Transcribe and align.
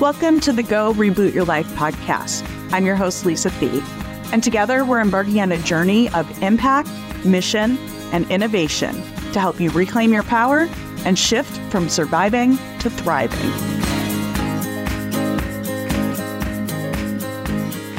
Welcome 0.00 0.38
to 0.40 0.52
the 0.52 0.62
Go 0.62 0.94
Reboot 0.94 1.34
Your 1.34 1.44
Life 1.44 1.66
podcast. 1.70 2.48
I'm 2.72 2.86
your 2.86 2.94
host, 2.94 3.26
Lisa 3.26 3.50
Thie, 3.50 3.82
and 4.32 4.44
together 4.44 4.84
we're 4.84 5.00
embarking 5.00 5.40
on 5.40 5.50
a 5.50 5.58
journey 5.58 6.08
of 6.10 6.40
impact, 6.40 6.88
mission, 7.24 7.76
and 8.12 8.24
innovation 8.30 8.94
to 9.32 9.40
help 9.40 9.58
you 9.58 9.72
reclaim 9.72 10.12
your 10.12 10.22
power 10.22 10.68
and 11.04 11.18
shift 11.18 11.50
from 11.72 11.88
surviving 11.88 12.56
to 12.78 12.88
thriving. 12.90 13.50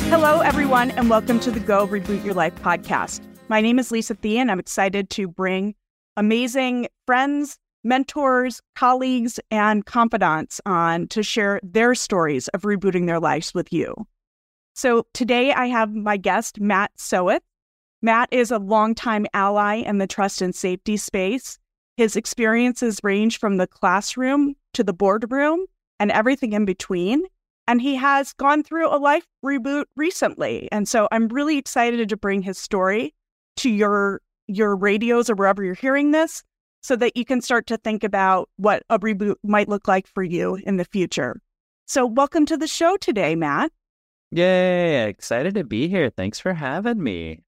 Hello, 0.10 0.40
everyone, 0.40 0.92
and 0.92 1.10
welcome 1.10 1.38
to 1.42 1.52
the 1.52 1.60
Go 1.60 1.86
Reboot 1.86 2.24
Your 2.24 2.34
Life 2.34 2.56
podcast. 2.62 3.20
My 3.50 3.60
name 3.60 3.78
is 3.78 3.92
Lisa 3.92 4.16
Thie, 4.16 4.38
and 4.38 4.50
I'm 4.50 4.60
excited 4.62 5.10
to 5.10 5.28
bring 5.28 5.76
amazing 6.16 6.88
friends, 7.06 7.58
mentors, 7.84 8.62
colleagues, 8.76 9.40
and 9.52 9.86
confidants 9.86 10.60
on 10.66 11.08
to 11.10 11.24
share 11.24 11.60
their 11.64 11.96
stories 11.96 12.48
of 12.50 12.62
rebooting 12.62 13.08
their 13.08 13.20
lives 13.20 13.54
with 13.54 13.72
you. 13.72 13.96
So 14.76 15.06
today 15.14 15.52
I 15.52 15.68
have 15.68 15.94
my 15.94 16.18
guest, 16.18 16.60
Matt 16.60 16.92
Soeth. 16.98 17.42
Matt 18.02 18.30
is 18.32 18.52
a 18.52 18.60
longtime 18.60 19.26
ally 19.34 19.76
in 19.76 19.98
the 19.98 20.08
trust 20.08 20.42
and 20.42 20.56
safety 20.56 20.96
space. 20.96 21.60
His 21.98 22.16
experiences 22.16 23.00
range 23.04 23.40
from 23.40 23.58
the 23.58 23.68
classroom 23.68 24.56
to 24.74 24.84
the 24.84 24.94
boardroom 24.94 25.66
and 26.00 26.12
everything 26.12 26.54
in 26.54 26.64
between. 26.64 27.24
And 27.68 27.82
he 27.82 27.96
has 27.96 28.34
gone 28.34 28.64
through 28.64 28.88
a 28.88 28.98
life 28.98 29.26
reboot 29.46 29.86
recently. 29.96 30.70
And 30.72 30.88
so 30.88 31.08
I'm 31.12 31.28
really 31.28 31.58
excited 31.58 32.08
to 32.08 32.18
bring 32.18 32.42
his 32.42 32.58
story 32.58 33.14
to 33.58 33.70
your 33.70 34.22
your 34.48 34.76
radios 34.76 35.30
or 35.30 35.36
wherever 35.36 35.64
you're 35.64 35.76
hearing 35.76 36.10
this 36.10 36.42
so 36.82 36.96
that 36.96 37.16
you 37.16 37.26
can 37.26 37.42
start 37.42 37.68
to 37.68 37.78
think 37.78 38.04
about 38.04 38.50
what 38.58 38.84
a 38.90 39.00
reboot 39.00 39.36
might 39.44 39.70
look 39.70 39.88
like 39.88 40.08
for 40.08 40.24
you 40.24 40.60
in 40.66 40.78
the 40.78 40.86
future. 40.86 41.42
So, 41.86 42.06
welcome 42.06 42.46
to 42.46 42.58
the 42.58 42.68
show 42.68 42.98
today, 42.98 43.36
Matt. 43.36 43.72
Yay, 44.32 45.10
excited 45.10 45.56
to 45.56 45.64
be 45.64 45.88
here. 45.88 46.10
Thanks 46.10 46.40
for 46.40 46.54
having 46.54 47.02
me. 47.02 47.44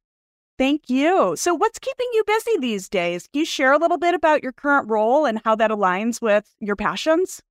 Thank 0.58 0.90
you. 0.90 1.36
So, 1.38 1.54
what's 1.54 1.80
keeping 1.80 2.08
you 2.14 2.24
busy 2.26 2.58
these 2.59 2.90
days? 2.90 3.28
Can 3.32 3.40
you 3.40 3.46
share 3.46 3.72
a 3.72 3.78
little 3.78 3.98
bit 3.98 4.16
about 4.16 4.44
your 4.44 4.52
current 4.52 4.90
role 4.90 5.26
and 5.26 5.42
how 5.44 5.56
that 5.56 5.72
aligns 5.72 6.22
with 6.22 6.54
your 6.59 6.76
passions? 6.76 7.42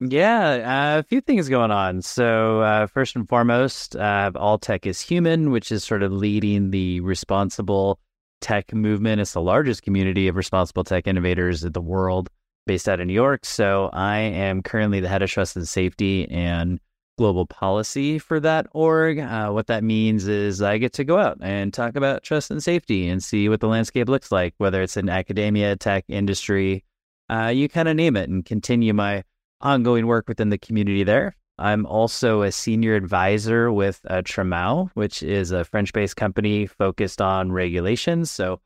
Yeah, 0.00 0.96
uh, 0.96 0.98
a 0.98 1.02
few 1.02 1.20
things 1.20 1.48
going 1.48 1.70
on. 1.70 2.02
So, 2.02 2.60
uh, 2.60 2.86
first 2.86 3.16
and 3.16 3.28
foremost, 3.28 3.96
uh, 3.96 4.32
All 4.34 4.58
Tech 4.58 4.86
is 4.86 5.00
Human, 5.00 5.50
which 5.50 5.72
is 5.72 5.84
sort 5.84 6.02
of 6.02 6.12
leading 6.12 6.70
the 6.70 7.00
responsible 7.00 7.98
tech 8.44 8.74
movement. 8.74 9.22
It's 9.22 9.32
the 9.32 9.40
largest 9.40 9.82
community 9.82 10.28
of 10.28 10.36
responsible 10.36 10.84
tech 10.84 11.06
innovators 11.06 11.64
in 11.64 11.72
the 11.72 11.80
world 11.80 12.28
based 12.66 12.90
out 12.90 13.00
of 13.00 13.06
New 13.06 13.14
York. 13.14 13.46
So 13.46 13.88
I 13.94 14.18
am 14.18 14.62
currently 14.62 15.00
the 15.00 15.08
head 15.08 15.22
of 15.22 15.30
trust 15.30 15.56
and 15.56 15.66
safety 15.66 16.28
and 16.30 16.78
global 17.16 17.46
policy 17.46 18.18
for 18.18 18.40
that 18.40 18.66
org. 18.72 19.18
Uh, 19.18 19.50
what 19.50 19.68
that 19.68 19.82
means 19.82 20.28
is 20.28 20.60
I 20.60 20.76
get 20.76 20.92
to 20.94 21.04
go 21.04 21.18
out 21.18 21.38
and 21.40 21.72
talk 21.72 21.96
about 21.96 22.22
trust 22.22 22.50
and 22.50 22.62
safety 22.62 23.08
and 23.08 23.24
see 23.24 23.48
what 23.48 23.60
the 23.60 23.68
landscape 23.68 24.10
looks 24.10 24.30
like, 24.30 24.52
whether 24.58 24.82
it's 24.82 24.98
in 24.98 25.08
academia, 25.08 25.74
tech, 25.76 26.04
industry, 26.08 26.84
uh, 27.30 27.50
you 27.54 27.66
kind 27.70 27.88
of 27.88 27.96
name 27.96 28.14
it, 28.14 28.28
and 28.28 28.44
continue 28.44 28.92
my 28.92 29.24
ongoing 29.62 30.06
work 30.06 30.28
within 30.28 30.50
the 30.50 30.58
community 30.58 31.02
there. 31.02 31.34
I'm 31.58 31.86
also 31.86 32.42
a 32.42 32.50
senior 32.50 32.96
advisor 32.96 33.72
with 33.72 34.00
uh, 34.08 34.22
Tremau, 34.22 34.90
which 34.94 35.22
is 35.22 35.52
a 35.52 35.64
French 35.64 35.92
based 35.92 36.16
company 36.16 36.66
focused 36.66 37.20
on 37.20 37.52
regulations. 37.52 38.30
So, 38.30 38.60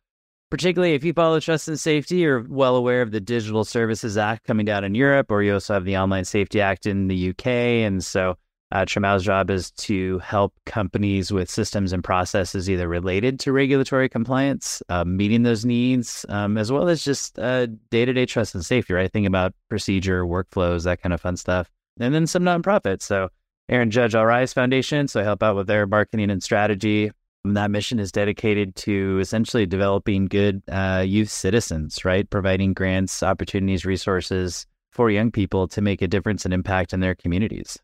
particularly 0.50 0.94
if 0.94 1.04
you 1.04 1.12
follow 1.12 1.38
trust 1.40 1.68
and 1.68 1.78
safety, 1.78 2.16
you're 2.18 2.46
well 2.48 2.76
aware 2.76 3.02
of 3.02 3.10
the 3.10 3.20
Digital 3.20 3.64
Services 3.64 4.16
Act 4.16 4.46
coming 4.46 4.64
down 4.64 4.84
in 4.84 4.94
Europe, 4.94 5.30
or 5.30 5.42
you 5.42 5.52
also 5.54 5.74
have 5.74 5.84
the 5.84 5.98
Online 5.98 6.24
Safety 6.24 6.60
Act 6.62 6.86
in 6.86 7.08
the 7.08 7.30
UK. 7.30 7.46
And 7.46 8.02
so, 8.02 8.36
uh, 8.72 8.86
Tremau's 8.86 9.24
job 9.24 9.50
is 9.50 9.70
to 9.72 10.18
help 10.20 10.54
companies 10.64 11.30
with 11.30 11.50
systems 11.50 11.92
and 11.92 12.02
processes 12.02 12.70
either 12.70 12.88
related 12.88 13.38
to 13.40 13.52
regulatory 13.52 14.08
compliance, 14.08 14.82
uh, 14.88 15.04
meeting 15.04 15.42
those 15.42 15.64
needs, 15.66 16.24
um, 16.30 16.56
as 16.56 16.72
well 16.72 16.88
as 16.88 17.04
just 17.04 17.36
day 17.36 17.66
to 17.90 18.12
day 18.14 18.24
trust 18.24 18.54
and 18.54 18.64
safety, 18.64 18.94
right? 18.94 19.12
Think 19.12 19.26
about 19.26 19.54
procedure, 19.68 20.24
workflows, 20.24 20.84
that 20.84 21.02
kind 21.02 21.12
of 21.12 21.20
fun 21.20 21.36
stuff 21.36 21.70
and 22.00 22.14
then 22.14 22.26
some 22.26 22.42
nonprofits. 22.42 23.02
So 23.02 23.28
Aaron 23.68 23.90
Judge 23.90 24.14
All 24.14 24.26
Rise 24.26 24.52
Foundation, 24.52 25.08
so 25.08 25.20
I 25.20 25.24
help 25.24 25.42
out 25.42 25.56
with 25.56 25.66
their 25.66 25.86
marketing 25.86 26.30
and 26.30 26.42
strategy. 26.42 27.10
And 27.44 27.56
that 27.56 27.70
mission 27.70 27.98
is 27.98 28.10
dedicated 28.10 28.74
to 28.76 29.18
essentially 29.20 29.64
developing 29.64 30.26
good 30.26 30.62
uh, 30.68 31.04
youth 31.06 31.30
citizens, 31.30 32.04
right? 32.04 32.28
Providing 32.28 32.74
grants, 32.74 33.22
opportunities, 33.22 33.86
resources 33.86 34.66
for 34.90 35.10
young 35.10 35.30
people 35.30 35.68
to 35.68 35.80
make 35.80 36.02
a 36.02 36.08
difference 36.08 36.44
and 36.44 36.52
impact 36.52 36.92
in 36.92 37.00
their 37.00 37.14
communities. 37.14 37.78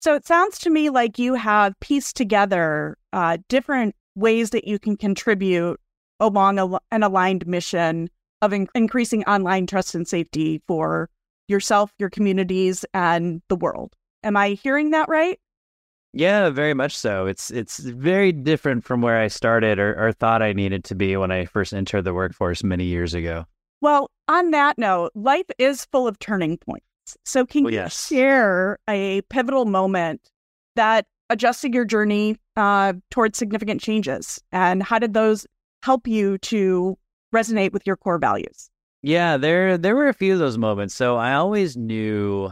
So 0.00 0.14
it 0.14 0.26
sounds 0.26 0.58
to 0.60 0.70
me 0.70 0.90
like 0.90 1.18
you 1.18 1.34
have 1.34 1.78
pieced 1.80 2.16
together 2.16 2.96
uh, 3.12 3.38
different 3.48 3.94
ways 4.14 4.50
that 4.50 4.66
you 4.66 4.78
can 4.78 4.96
contribute 4.96 5.80
along 6.20 6.58
a, 6.58 6.78
an 6.90 7.02
aligned 7.02 7.46
mission 7.46 8.08
of 8.42 8.52
in- 8.52 8.68
increasing 8.74 9.24
online 9.24 9.66
trust 9.66 9.94
and 9.94 10.06
safety 10.06 10.62
for 10.66 11.08
yourself, 11.48 11.92
your 11.98 12.10
communities, 12.10 12.84
and 12.94 13.42
the 13.48 13.56
world. 13.56 13.94
Am 14.22 14.36
I 14.36 14.50
hearing 14.50 14.90
that 14.90 15.08
right? 15.08 15.38
Yeah, 16.12 16.50
very 16.50 16.74
much 16.74 16.96
so. 16.96 17.26
It's 17.26 17.50
it's 17.50 17.78
very 17.78 18.30
different 18.30 18.84
from 18.84 19.02
where 19.02 19.20
I 19.20 19.26
started 19.26 19.80
or, 19.80 20.00
or 20.00 20.12
thought 20.12 20.42
I 20.42 20.52
needed 20.52 20.84
to 20.84 20.94
be 20.94 21.16
when 21.16 21.32
I 21.32 21.44
first 21.44 21.74
entered 21.74 22.02
the 22.02 22.14
workforce 22.14 22.62
many 22.62 22.84
years 22.84 23.14
ago. 23.14 23.46
Well, 23.80 24.10
on 24.28 24.52
that 24.52 24.78
note, 24.78 25.10
life 25.14 25.46
is 25.58 25.84
full 25.86 26.06
of 26.06 26.18
turning 26.20 26.56
points. 26.56 26.86
So 27.24 27.44
can 27.44 27.64
well, 27.64 27.72
yes. 27.72 28.10
you 28.10 28.16
share 28.16 28.78
a 28.88 29.22
pivotal 29.22 29.64
moment 29.66 30.30
that 30.76 31.06
adjusted 31.30 31.74
your 31.74 31.84
journey 31.84 32.38
uh, 32.56 32.94
towards 33.10 33.36
significant 33.36 33.80
changes? 33.80 34.40
And 34.52 34.82
how 34.82 34.98
did 34.98 35.14
those 35.14 35.46
help 35.82 36.06
you 36.06 36.38
to 36.38 36.96
resonate 37.34 37.72
with 37.72 37.86
your 37.86 37.96
core 37.96 38.18
values? 38.18 38.70
Yeah, 39.04 39.36
there 39.36 39.76
there 39.76 39.94
were 39.94 40.08
a 40.08 40.14
few 40.14 40.32
of 40.32 40.38
those 40.38 40.56
moments. 40.56 40.94
So 40.94 41.16
I 41.16 41.34
always 41.34 41.76
knew 41.76 42.50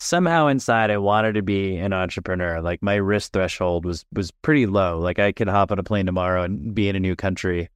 somehow 0.00 0.46
inside 0.46 0.90
I 0.90 0.96
wanted 0.96 1.34
to 1.34 1.42
be 1.42 1.76
an 1.76 1.92
entrepreneur. 1.92 2.62
Like 2.62 2.82
my 2.82 2.94
risk 2.94 3.34
threshold 3.34 3.84
was 3.84 4.06
was 4.10 4.30
pretty 4.30 4.64
low. 4.64 4.98
Like 4.98 5.18
I 5.18 5.32
could 5.32 5.48
hop 5.48 5.70
on 5.70 5.78
a 5.78 5.82
plane 5.82 6.06
tomorrow 6.06 6.44
and 6.44 6.74
be 6.74 6.88
in 6.88 6.96
a 6.96 7.00
new 7.00 7.14
country 7.14 7.68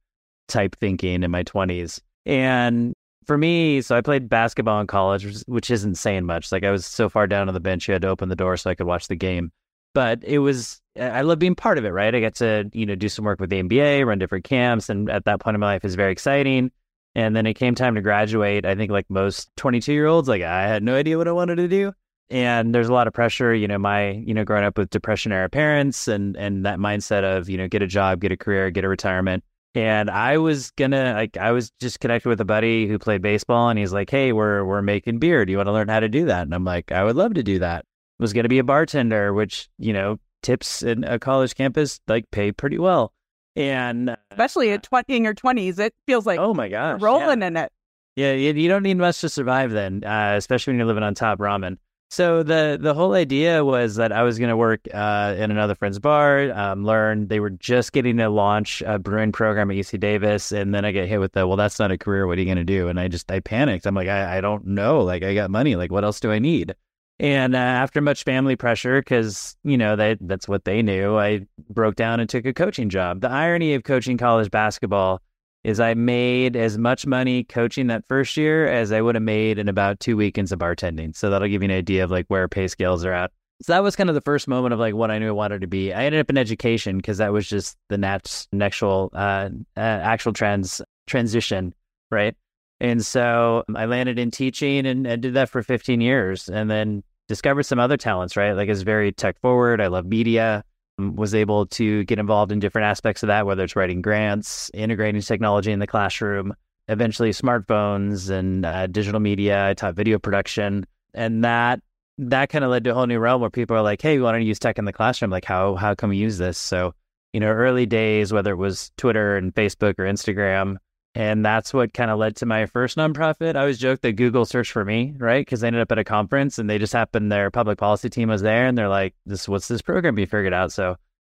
type 0.47 0.75
thinking 0.79 1.21
in 1.21 1.29
my 1.29 1.43
20s. 1.43 1.99
And 2.25 2.95
for 3.27 3.37
me, 3.37 3.81
so 3.81 3.95
I 3.95 4.01
played 4.01 4.29
basketball 4.29 4.81
in 4.81 4.87
college, 4.87 5.43
which 5.45 5.69
isn't 5.69 5.95
saying 5.95 6.25
much. 6.25 6.51
Like 6.51 6.63
I 6.63 6.71
was 6.71 6.87
so 6.87 7.09
far 7.09 7.27
down 7.27 7.47
on 7.49 7.53
the 7.53 7.59
bench, 7.59 7.87
you 7.87 7.91
had 7.91 8.01
to 8.01 8.07
open 8.07 8.29
the 8.29 8.35
door 8.35 8.57
so 8.57 8.71
I 8.71 8.75
could 8.75 8.87
watch 8.87 9.09
the 9.09 9.15
game. 9.15 9.51
But 9.93 10.23
it 10.23 10.39
was, 10.39 10.81
I 10.99 11.21
love 11.21 11.37
being 11.37 11.55
part 11.55 11.77
of 11.77 11.85
it, 11.85 11.89
right? 11.89 12.13
I 12.15 12.19
get 12.19 12.35
to, 12.35 12.67
you 12.73 12.85
know, 12.87 12.95
do 12.95 13.09
some 13.09 13.25
work 13.25 13.39
with 13.39 13.51
the 13.51 13.61
NBA, 13.61 14.07
run 14.07 14.17
different 14.17 14.45
camps. 14.45 14.89
And 14.89 15.07
at 15.07 15.25
that 15.25 15.39
point 15.39 15.53
in 15.53 15.61
my 15.61 15.73
life 15.73 15.85
is 15.85 15.93
very 15.93 16.11
exciting. 16.11 16.71
And 17.17 17.35
then 17.35 17.47
it 17.47 17.55
came 17.55 17.73
time 17.73 17.95
to 17.95 18.01
graduate. 18.01 18.63
I 18.63 18.75
think 18.75 18.91
like 18.91 19.09
most 19.09 19.49
22 19.57 19.91
year 19.91 20.05
olds, 20.05 20.29
like 20.29 20.43
I 20.43 20.67
had 20.67 20.83
no 20.83 20.95
idea 20.95 21.17
what 21.17 21.27
I 21.27 21.31
wanted 21.31 21.55
to 21.55 21.67
do. 21.67 21.91
And 22.29 22.75
there's 22.75 22.89
a 22.89 22.93
lot 22.93 23.07
of 23.07 23.13
pressure, 23.13 23.55
you 23.55 23.67
know, 23.67 23.79
my, 23.79 24.11
you 24.11 24.35
know, 24.35 24.43
growing 24.43 24.63
up 24.63 24.77
with 24.77 24.91
depression 24.91 25.31
era 25.31 25.49
parents 25.49 26.07
and 26.07 26.37
and 26.37 26.63
that 26.67 26.77
mindset 26.77 27.23
of, 27.23 27.49
you 27.49 27.57
know, 27.57 27.67
get 27.67 27.81
a 27.81 27.87
job, 27.87 28.21
get 28.21 28.31
a 28.31 28.37
career, 28.37 28.69
get 28.69 28.83
a 28.83 28.87
retirement. 28.87 29.43
And 29.73 30.11
I 30.11 30.37
was 30.37 30.69
gonna 30.71 31.13
like 31.13 31.37
I 31.37 31.53
was 31.53 31.71
just 31.79 31.99
connected 31.99 32.29
with 32.29 32.39
a 32.39 32.45
buddy 32.45 32.87
who 32.87 32.99
played 32.99 33.23
baseball 33.23 33.69
and 33.69 33.79
he's 33.79 33.93
like, 33.93 34.11
Hey, 34.11 34.31
we're 34.31 34.63
we're 34.63 34.83
making 34.83 35.17
beer. 35.17 35.43
Do 35.43 35.51
you 35.51 35.57
want 35.57 35.67
to 35.67 35.73
learn 35.73 35.87
how 35.87 36.01
to 36.01 36.09
do 36.09 36.25
that? 36.25 36.43
And 36.43 36.53
I'm 36.53 36.65
like, 36.65 36.91
I 36.91 37.03
would 37.03 37.15
love 37.15 37.33
to 37.33 37.43
do 37.43 37.57
that. 37.59 37.83
I 38.19 38.23
was 38.23 38.33
gonna 38.33 38.47
be 38.47 38.59
a 38.59 38.63
bartender, 38.63 39.33
which, 39.33 39.69
you 39.79 39.93
know, 39.93 40.19
tips 40.43 40.83
in 40.83 41.03
a 41.03 41.17
college 41.17 41.55
campus 41.55 41.99
like 42.07 42.29
pay 42.29 42.51
pretty 42.51 42.77
well. 42.77 43.11
And 43.57 44.15
especially 44.31 44.71
at 44.71 44.83
20 44.83 45.17
in 45.17 45.23
your 45.23 45.33
20s, 45.33 45.79
it 45.79 45.95
feels 46.05 46.25
like 46.25 46.39
oh 46.39 46.53
my 46.53 46.69
gosh, 46.69 47.01
rolling 47.01 47.41
yeah. 47.41 47.47
in 47.47 47.57
it. 47.57 47.71
Yeah, 48.15 48.33
you, 48.33 48.53
you, 48.53 48.67
don't 48.67 48.83
need 48.83 48.97
much 48.97 49.21
to 49.21 49.29
survive 49.29 49.71
then, 49.71 50.03
uh, 50.03 50.33
especially 50.37 50.71
when 50.71 50.79
you're 50.79 50.87
living 50.87 51.03
on 51.03 51.13
top 51.13 51.39
ramen. 51.39 51.77
So 52.09 52.41
the 52.41 52.77
the 52.79 52.93
whole 52.93 53.13
idea 53.13 53.65
was 53.65 53.95
that 53.95 54.11
I 54.11 54.23
was 54.23 54.39
going 54.39 54.49
to 54.49 54.55
work 54.55 54.87
uh, 54.93 55.35
in 55.37 55.51
another 55.51 55.75
friend's 55.75 55.99
bar, 55.99 56.51
um, 56.51 56.85
learn. 56.85 57.27
They 57.27 57.39
were 57.39 57.49
just 57.49 57.91
getting 57.91 58.17
to 58.17 58.29
launch 58.29 58.81
a 58.85 58.97
brewing 58.97 59.33
program 59.33 59.69
at 59.71 59.77
UC 59.77 59.99
Davis, 59.99 60.51
and 60.51 60.73
then 60.73 60.85
I 60.85 60.91
get 60.91 61.09
hit 61.09 61.19
with 61.19 61.33
the 61.33 61.45
well, 61.45 61.57
that's 61.57 61.79
not 61.79 61.91
a 61.91 61.97
career. 61.97 62.25
What 62.25 62.37
are 62.37 62.41
you 62.41 62.45
going 62.45 62.57
to 62.57 62.63
do? 62.63 62.87
And 62.87 62.99
I 62.99 63.07
just 63.07 63.29
I 63.29 63.39
panicked. 63.39 63.85
I'm 63.85 63.95
like, 63.95 64.07
I, 64.07 64.37
I 64.37 64.41
don't 64.41 64.67
know. 64.67 65.01
Like 65.01 65.23
I 65.23 65.33
got 65.33 65.51
money. 65.51 65.75
Like 65.75 65.91
what 65.91 66.05
else 66.05 66.19
do 66.19 66.31
I 66.31 66.39
need? 66.39 66.75
And 67.19 67.55
uh, 67.55 67.59
after 67.59 67.99
much 67.99 68.23
family 68.23 68.55
pressure, 68.55 69.01
because 69.01 69.55
you 69.63 69.77
know 69.77 69.95
they, 69.95 70.17
that's 70.21 70.47
what 70.47 70.65
they 70.65 70.81
knew, 70.81 71.17
I 71.17 71.47
broke 71.69 71.95
down 71.95 72.19
and 72.19 72.29
took 72.29 72.45
a 72.45 72.53
coaching 72.53 72.89
job. 72.89 73.21
The 73.21 73.29
irony 73.29 73.73
of 73.73 73.83
coaching 73.83 74.17
college 74.17 74.51
basketball 74.51 75.21
is 75.63 75.79
I 75.79 75.95
made 75.95 76.55
as 76.55 76.77
much 76.77 77.05
money 77.05 77.43
coaching 77.43 77.87
that 77.87 78.05
first 78.07 78.37
year 78.37 78.67
as 78.67 78.91
I 78.91 79.01
would 79.01 79.15
have 79.15 79.23
made 79.23 79.57
in 79.57 79.67
about 79.67 79.99
two 79.99 80.15
weekends 80.15 80.51
of 80.51 80.59
bartending. 80.59 81.15
So 81.15 81.29
that'll 81.29 81.47
give 81.47 81.63
you 81.63 81.69
an 81.69 81.75
idea 81.75 82.03
of 82.03 82.11
like 82.11 82.25
where 82.27 82.47
pay 82.47 82.67
scales 82.67 83.03
are 83.03 83.11
at. 83.11 83.31
So 83.63 83.73
that 83.73 83.81
was 83.83 83.95
kind 83.95 84.07
of 84.09 84.13
the 84.13 84.21
first 84.21 84.47
moment 84.47 84.73
of 84.73 84.79
like 84.79 84.93
what 84.93 85.09
I 85.09 85.17
knew 85.17 85.29
I 85.29 85.31
wanted 85.31 85.61
to 85.61 85.67
be. 85.67 85.91
I 85.91 86.05
ended 86.05 86.21
up 86.21 86.29
in 86.29 86.37
education 86.37 86.97
because 86.97 87.17
that 87.17 87.33
was 87.33 87.49
just 87.49 87.75
the 87.89 87.97
next 87.97 88.47
actual 88.61 89.09
uh, 89.13 89.49
uh, 89.75 89.79
actual 89.79 90.33
trans 90.33 90.81
transition, 91.07 91.73
right? 92.11 92.35
And 92.79 93.03
so 93.03 93.63
I 93.75 93.85
landed 93.85 94.19
in 94.19 94.29
teaching 94.29 94.85
and, 94.85 95.07
and 95.07 95.21
did 95.21 95.33
that 95.33 95.49
for 95.49 95.63
15 95.63 95.99
years. 95.99 96.47
And 96.47 96.69
then 96.69 97.03
discovered 97.27 97.63
some 97.63 97.79
other 97.79 97.97
talents, 97.97 98.37
right? 98.37 98.53
Like 98.53 98.69
it's 98.69 98.81
very 98.81 99.11
tech 99.11 99.39
forward. 99.39 99.81
I 99.81 99.87
love 99.87 100.05
media. 100.05 100.63
Um, 100.99 101.15
was 101.15 101.35
able 101.35 101.67
to 101.67 102.03
get 102.05 102.17
involved 102.17 102.51
in 102.51 102.59
different 102.59 102.85
aspects 102.85 103.21
of 103.21 103.27
that, 103.27 103.45
whether 103.45 103.63
it's 103.63 103.75
writing 103.75 104.01
grants, 104.01 104.71
integrating 104.73 105.21
technology 105.21 105.71
in 105.71 105.79
the 105.79 105.87
classroom, 105.87 106.55
eventually 106.87 107.29
smartphones 107.31 108.29
and 108.29 108.65
uh, 108.65 108.87
digital 108.87 109.19
media. 109.19 109.67
I 109.67 109.73
taught 109.73 109.95
video 109.95 110.17
production, 110.17 110.87
and 111.13 111.43
that 111.43 111.81
that 112.17 112.49
kind 112.49 112.63
of 112.63 112.71
led 112.71 112.83
to 112.85 112.91
a 112.91 112.93
whole 112.95 113.05
new 113.05 113.19
realm 113.19 113.41
where 113.41 113.49
people 113.51 113.75
are 113.77 113.83
like, 113.83 114.01
"Hey, 114.01 114.17
we 114.17 114.23
want 114.23 114.37
to 114.37 114.43
use 114.43 114.59
tech 114.59 114.79
in 114.79 114.85
the 114.85 114.93
classroom. 114.93 115.29
Like, 115.29 115.45
how 115.45 115.75
how 115.75 115.93
can 115.93 116.09
we 116.09 116.17
use 116.17 116.37
this?" 116.39 116.57
So, 116.57 116.93
you 117.33 117.39
know, 117.39 117.47
early 117.47 117.85
days, 117.85 118.33
whether 118.33 118.53
it 118.53 118.57
was 118.57 118.91
Twitter 118.97 119.37
and 119.37 119.53
Facebook 119.53 119.99
or 119.99 120.05
Instagram, 120.05 120.77
and 121.17 121.43
that's 121.43 121.73
what 121.73 121.95
kind 121.95 122.11
of 122.11 122.19
led 122.19 122.35
to 122.35 122.45
my 122.45 122.67
first 122.67 122.95
nonprofit. 122.95 123.55
I 123.55 123.61
always 123.61 123.79
joke 123.79 124.01
that 124.01 124.11
Google 124.11 124.45
searched 124.45 124.71
for 124.71 124.85
me, 124.85 125.15
right? 125.17 125.43
Because 125.43 125.61
they 125.61 125.67
ended 125.67 125.81
up 125.81 125.91
at 125.91 125.97
a 125.97 126.03
conference 126.03 126.59
and 126.59 126.69
they 126.69 126.77
just 126.77 126.93
happened, 126.93 127.31
their 127.31 127.49
public 127.49 127.79
policy 127.79 128.07
team 128.07 128.29
was 128.29 128.43
there 128.43 128.67
and 128.67 128.77
they're 128.77 128.87
like, 128.87 129.15
this, 129.25 129.49
what's 129.49 129.67
this 129.67 129.81
program 129.81 130.13
be 130.13 130.27
figured 130.27 130.53
out? 130.53 130.71
So, 130.71 130.95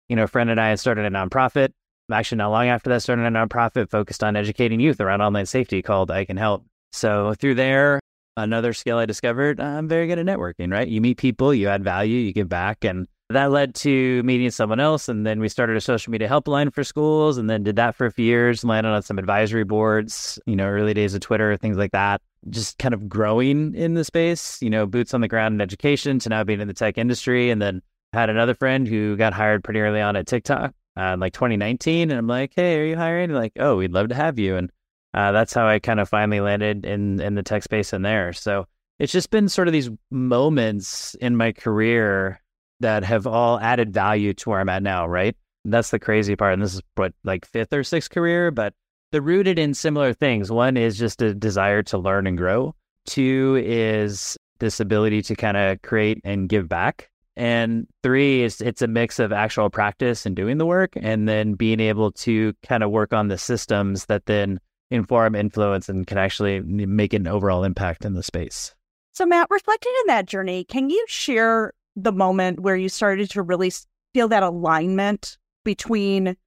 you 0.09 0.15
know, 0.15 0.23
a 0.23 0.27
friend 0.27 0.49
and 0.49 0.59
I 0.59 0.73
started 0.73 1.05
a 1.05 1.11
nonprofit. 1.11 1.73
Actually, 2.11 2.39
not 2.39 2.49
long 2.49 2.69
after 2.69 2.89
that, 2.89 3.03
started 3.03 3.27
a 3.27 3.29
nonprofit 3.29 3.91
focused 3.91 4.23
on 4.23 4.35
educating 4.35 4.79
youth 4.79 4.99
around 4.99 5.21
online 5.21 5.45
safety 5.45 5.83
called 5.83 6.09
I 6.09 6.25
Can 6.25 6.37
Help. 6.37 6.65
So 6.91 7.35
through 7.35 7.53
there, 7.53 7.99
another 8.35 8.73
skill 8.73 8.97
I 8.97 9.05
discovered, 9.05 9.59
I'm 9.59 9.87
very 9.87 10.07
good 10.07 10.17
at 10.17 10.25
networking, 10.25 10.71
right? 10.71 10.87
You 10.87 11.01
meet 11.01 11.19
people, 11.19 11.53
you 11.53 11.67
add 11.67 11.83
value, 11.83 12.17
you 12.17 12.33
give 12.33 12.49
back. 12.49 12.83
And 12.83 13.07
that 13.29 13.51
led 13.51 13.75
to 13.75 14.23
meeting 14.23 14.49
someone 14.51 14.79
else. 14.79 15.09
And 15.09 15.25
then 15.25 15.39
we 15.39 15.49
started 15.49 15.75
a 15.75 15.81
social 15.81 16.11
media 16.11 16.29
helpline 16.29 16.73
for 16.73 16.83
schools 16.83 17.37
and 17.37 17.49
then 17.49 17.63
did 17.63 17.75
that 17.75 17.95
for 17.95 18.05
a 18.05 18.11
few 18.11 18.25
years, 18.25 18.63
landed 18.63 18.89
on 18.89 19.01
some 19.01 19.19
advisory 19.19 19.65
boards, 19.65 20.39
you 20.45 20.55
know, 20.55 20.65
early 20.65 20.93
days 20.93 21.13
of 21.13 21.21
Twitter, 21.21 21.57
things 21.57 21.77
like 21.77 21.91
that. 21.91 22.21
Just 22.49 22.77
kind 22.77 22.93
of 22.93 23.09
growing 23.09 23.75
in 23.75 23.95
the 23.95 24.05
space, 24.05 24.61
you 24.61 24.69
know, 24.69 24.85
boots 24.85 25.13
on 25.13 25.21
the 25.21 25.27
ground 25.27 25.55
in 25.55 25.61
education 25.61 26.19
to 26.19 26.29
now 26.29 26.43
being 26.45 26.61
in 26.61 26.69
the 26.69 26.73
tech 26.73 26.97
industry. 26.97 27.49
And 27.49 27.61
then 27.61 27.81
had 28.13 28.29
another 28.29 28.55
friend 28.55 28.87
who 28.87 29.17
got 29.17 29.33
hired 29.33 29.63
pretty 29.63 29.81
early 29.81 29.99
on 29.99 30.15
at 30.15 30.27
TikTok 30.27 30.73
uh, 30.97 31.01
in 31.01 31.19
like 31.19 31.33
2019. 31.33 32.09
And 32.09 32.17
I'm 32.17 32.27
like, 32.27 32.53
hey, 32.55 32.79
are 32.79 32.85
you 32.85 32.95
hiring? 32.95 33.31
like, 33.31 33.53
oh, 33.59 33.75
we'd 33.75 33.91
love 33.91 34.07
to 34.09 34.15
have 34.15 34.39
you. 34.39 34.55
And 34.55 34.71
uh, 35.13 35.33
that's 35.33 35.53
how 35.53 35.67
I 35.67 35.79
kind 35.79 35.99
of 35.99 36.07
finally 36.07 36.39
landed 36.39 36.85
in 36.85 37.19
in 37.19 37.35
the 37.35 37.43
tech 37.43 37.63
space 37.63 37.91
in 37.91 38.03
there. 38.03 38.31
So 38.31 38.67
it's 38.99 39.11
just 39.11 39.29
been 39.29 39.49
sort 39.49 39.67
of 39.67 39.73
these 39.73 39.89
moments 40.11 41.15
in 41.15 41.35
my 41.35 41.51
career 41.51 42.39
that 42.79 43.03
have 43.03 43.27
all 43.27 43.59
added 43.59 43.93
value 43.93 44.33
to 44.33 44.49
where 44.49 44.59
I'm 44.59 44.69
at 44.69 44.83
now, 44.83 45.07
right? 45.07 45.35
That's 45.65 45.91
the 45.91 45.99
crazy 45.99 46.35
part. 46.35 46.53
And 46.53 46.61
this 46.61 46.75
is 46.75 46.81
what 46.95 47.13
like 47.23 47.45
fifth 47.45 47.73
or 47.73 47.83
sixth 47.83 48.11
career, 48.11 48.51
but 48.51 48.73
they're 49.11 49.21
rooted 49.21 49.57
in 49.57 49.73
similar 49.73 50.13
things. 50.13 50.51
One 50.51 50.77
is 50.77 50.97
just 50.97 51.21
a 51.21 51.33
desire 51.33 51.83
to 51.83 51.97
learn 51.97 52.27
and 52.27 52.37
grow. 52.37 52.75
Two 53.05 53.61
is 53.63 54.37
this 54.59 54.79
ability 54.79 55.21
to 55.23 55.35
kind 55.35 55.57
of 55.57 55.81
create 55.81 56.19
and 56.23 56.49
give 56.49 56.67
back. 56.67 57.09
And 57.35 57.87
three 58.01 58.43
is 58.43 58.61
it's 58.61 58.81
a 58.81 58.87
mix 58.87 59.19
of 59.19 59.31
actual 59.31 59.69
practice 59.69 60.25
and 60.25 60.35
doing 60.35 60.57
the 60.57 60.65
work 60.65 60.93
and 60.95 61.29
then 61.29 61.53
being 61.53 61.79
able 61.79 62.11
to 62.13 62.53
kind 62.63 62.83
of 62.83 62.89
work 62.89 63.13
on 63.13 63.27
the 63.27 63.37
systems 63.37 64.05
that 64.05 64.25
then 64.25 64.59
inform, 64.89 65.35
influence, 65.35 65.87
and 65.89 66.07
can 66.07 66.17
actually 66.17 66.61
make 66.61 67.13
an 67.13 67.27
overall 67.27 67.63
impact 67.63 68.05
in 68.05 68.13
the 68.13 68.23
space. 68.23 68.73
So, 69.13 69.25
Matt, 69.25 69.47
reflecting 69.49 69.91
on 69.91 70.07
that 70.07 70.25
journey, 70.25 70.63
can 70.63 70.89
you 70.89 71.03
share 71.07 71.73
the 71.97 72.11
moment 72.11 72.59
where 72.59 72.75
you 72.75 72.87
started 72.87 73.29
to 73.31 73.41
really 73.41 73.71
feel 74.13 74.27
that 74.29 74.43
alignment 74.43 75.37
between 75.65 76.37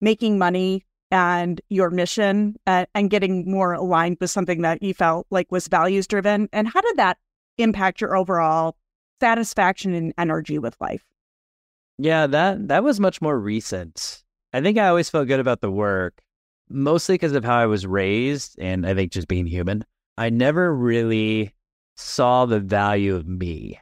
making 0.00 0.38
money 0.38 0.84
and 1.10 1.60
your 1.68 1.90
mission 1.90 2.56
and 2.66 3.10
getting 3.10 3.48
more 3.48 3.74
aligned 3.74 4.16
with 4.20 4.30
something 4.30 4.62
that 4.62 4.82
you 4.82 4.92
felt 4.94 5.26
like 5.30 5.52
was 5.52 5.68
values 5.68 6.06
driven? 6.06 6.48
And 6.52 6.66
how 6.66 6.80
did 6.80 6.96
that 6.96 7.18
impact 7.58 8.00
your 8.00 8.16
overall 8.16 8.76
satisfaction 9.20 9.94
and 9.94 10.12
energy 10.18 10.58
with 10.58 10.76
life? 10.80 11.04
Yeah, 11.98 12.26
that 12.26 12.68
that 12.68 12.82
was 12.84 12.98
much 12.98 13.22
more 13.22 13.38
recent. 13.38 14.22
I 14.52 14.60
think 14.60 14.78
I 14.78 14.88
always 14.88 15.08
felt 15.10 15.28
good 15.28 15.40
about 15.40 15.60
the 15.60 15.70
work, 15.70 16.20
mostly 16.68 17.14
because 17.14 17.32
of 17.32 17.44
how 17.44 17.56
I 17.56 17.66
was 17.66 17.86
raised 17.86 18.58
and 18.58 18.86
I 18.86 18.94
think 18.94 19.12
just 19.12 19.28
being 19.28 19.46
human. 19.46 19.84
I 20.18 20.30
never 20.30 20.74
really 20.74 21.54
saw 21.96 22.46
the 22.46 22.60
value 22.60 23.14
of 23.14 23.26
me. 23.26 23.78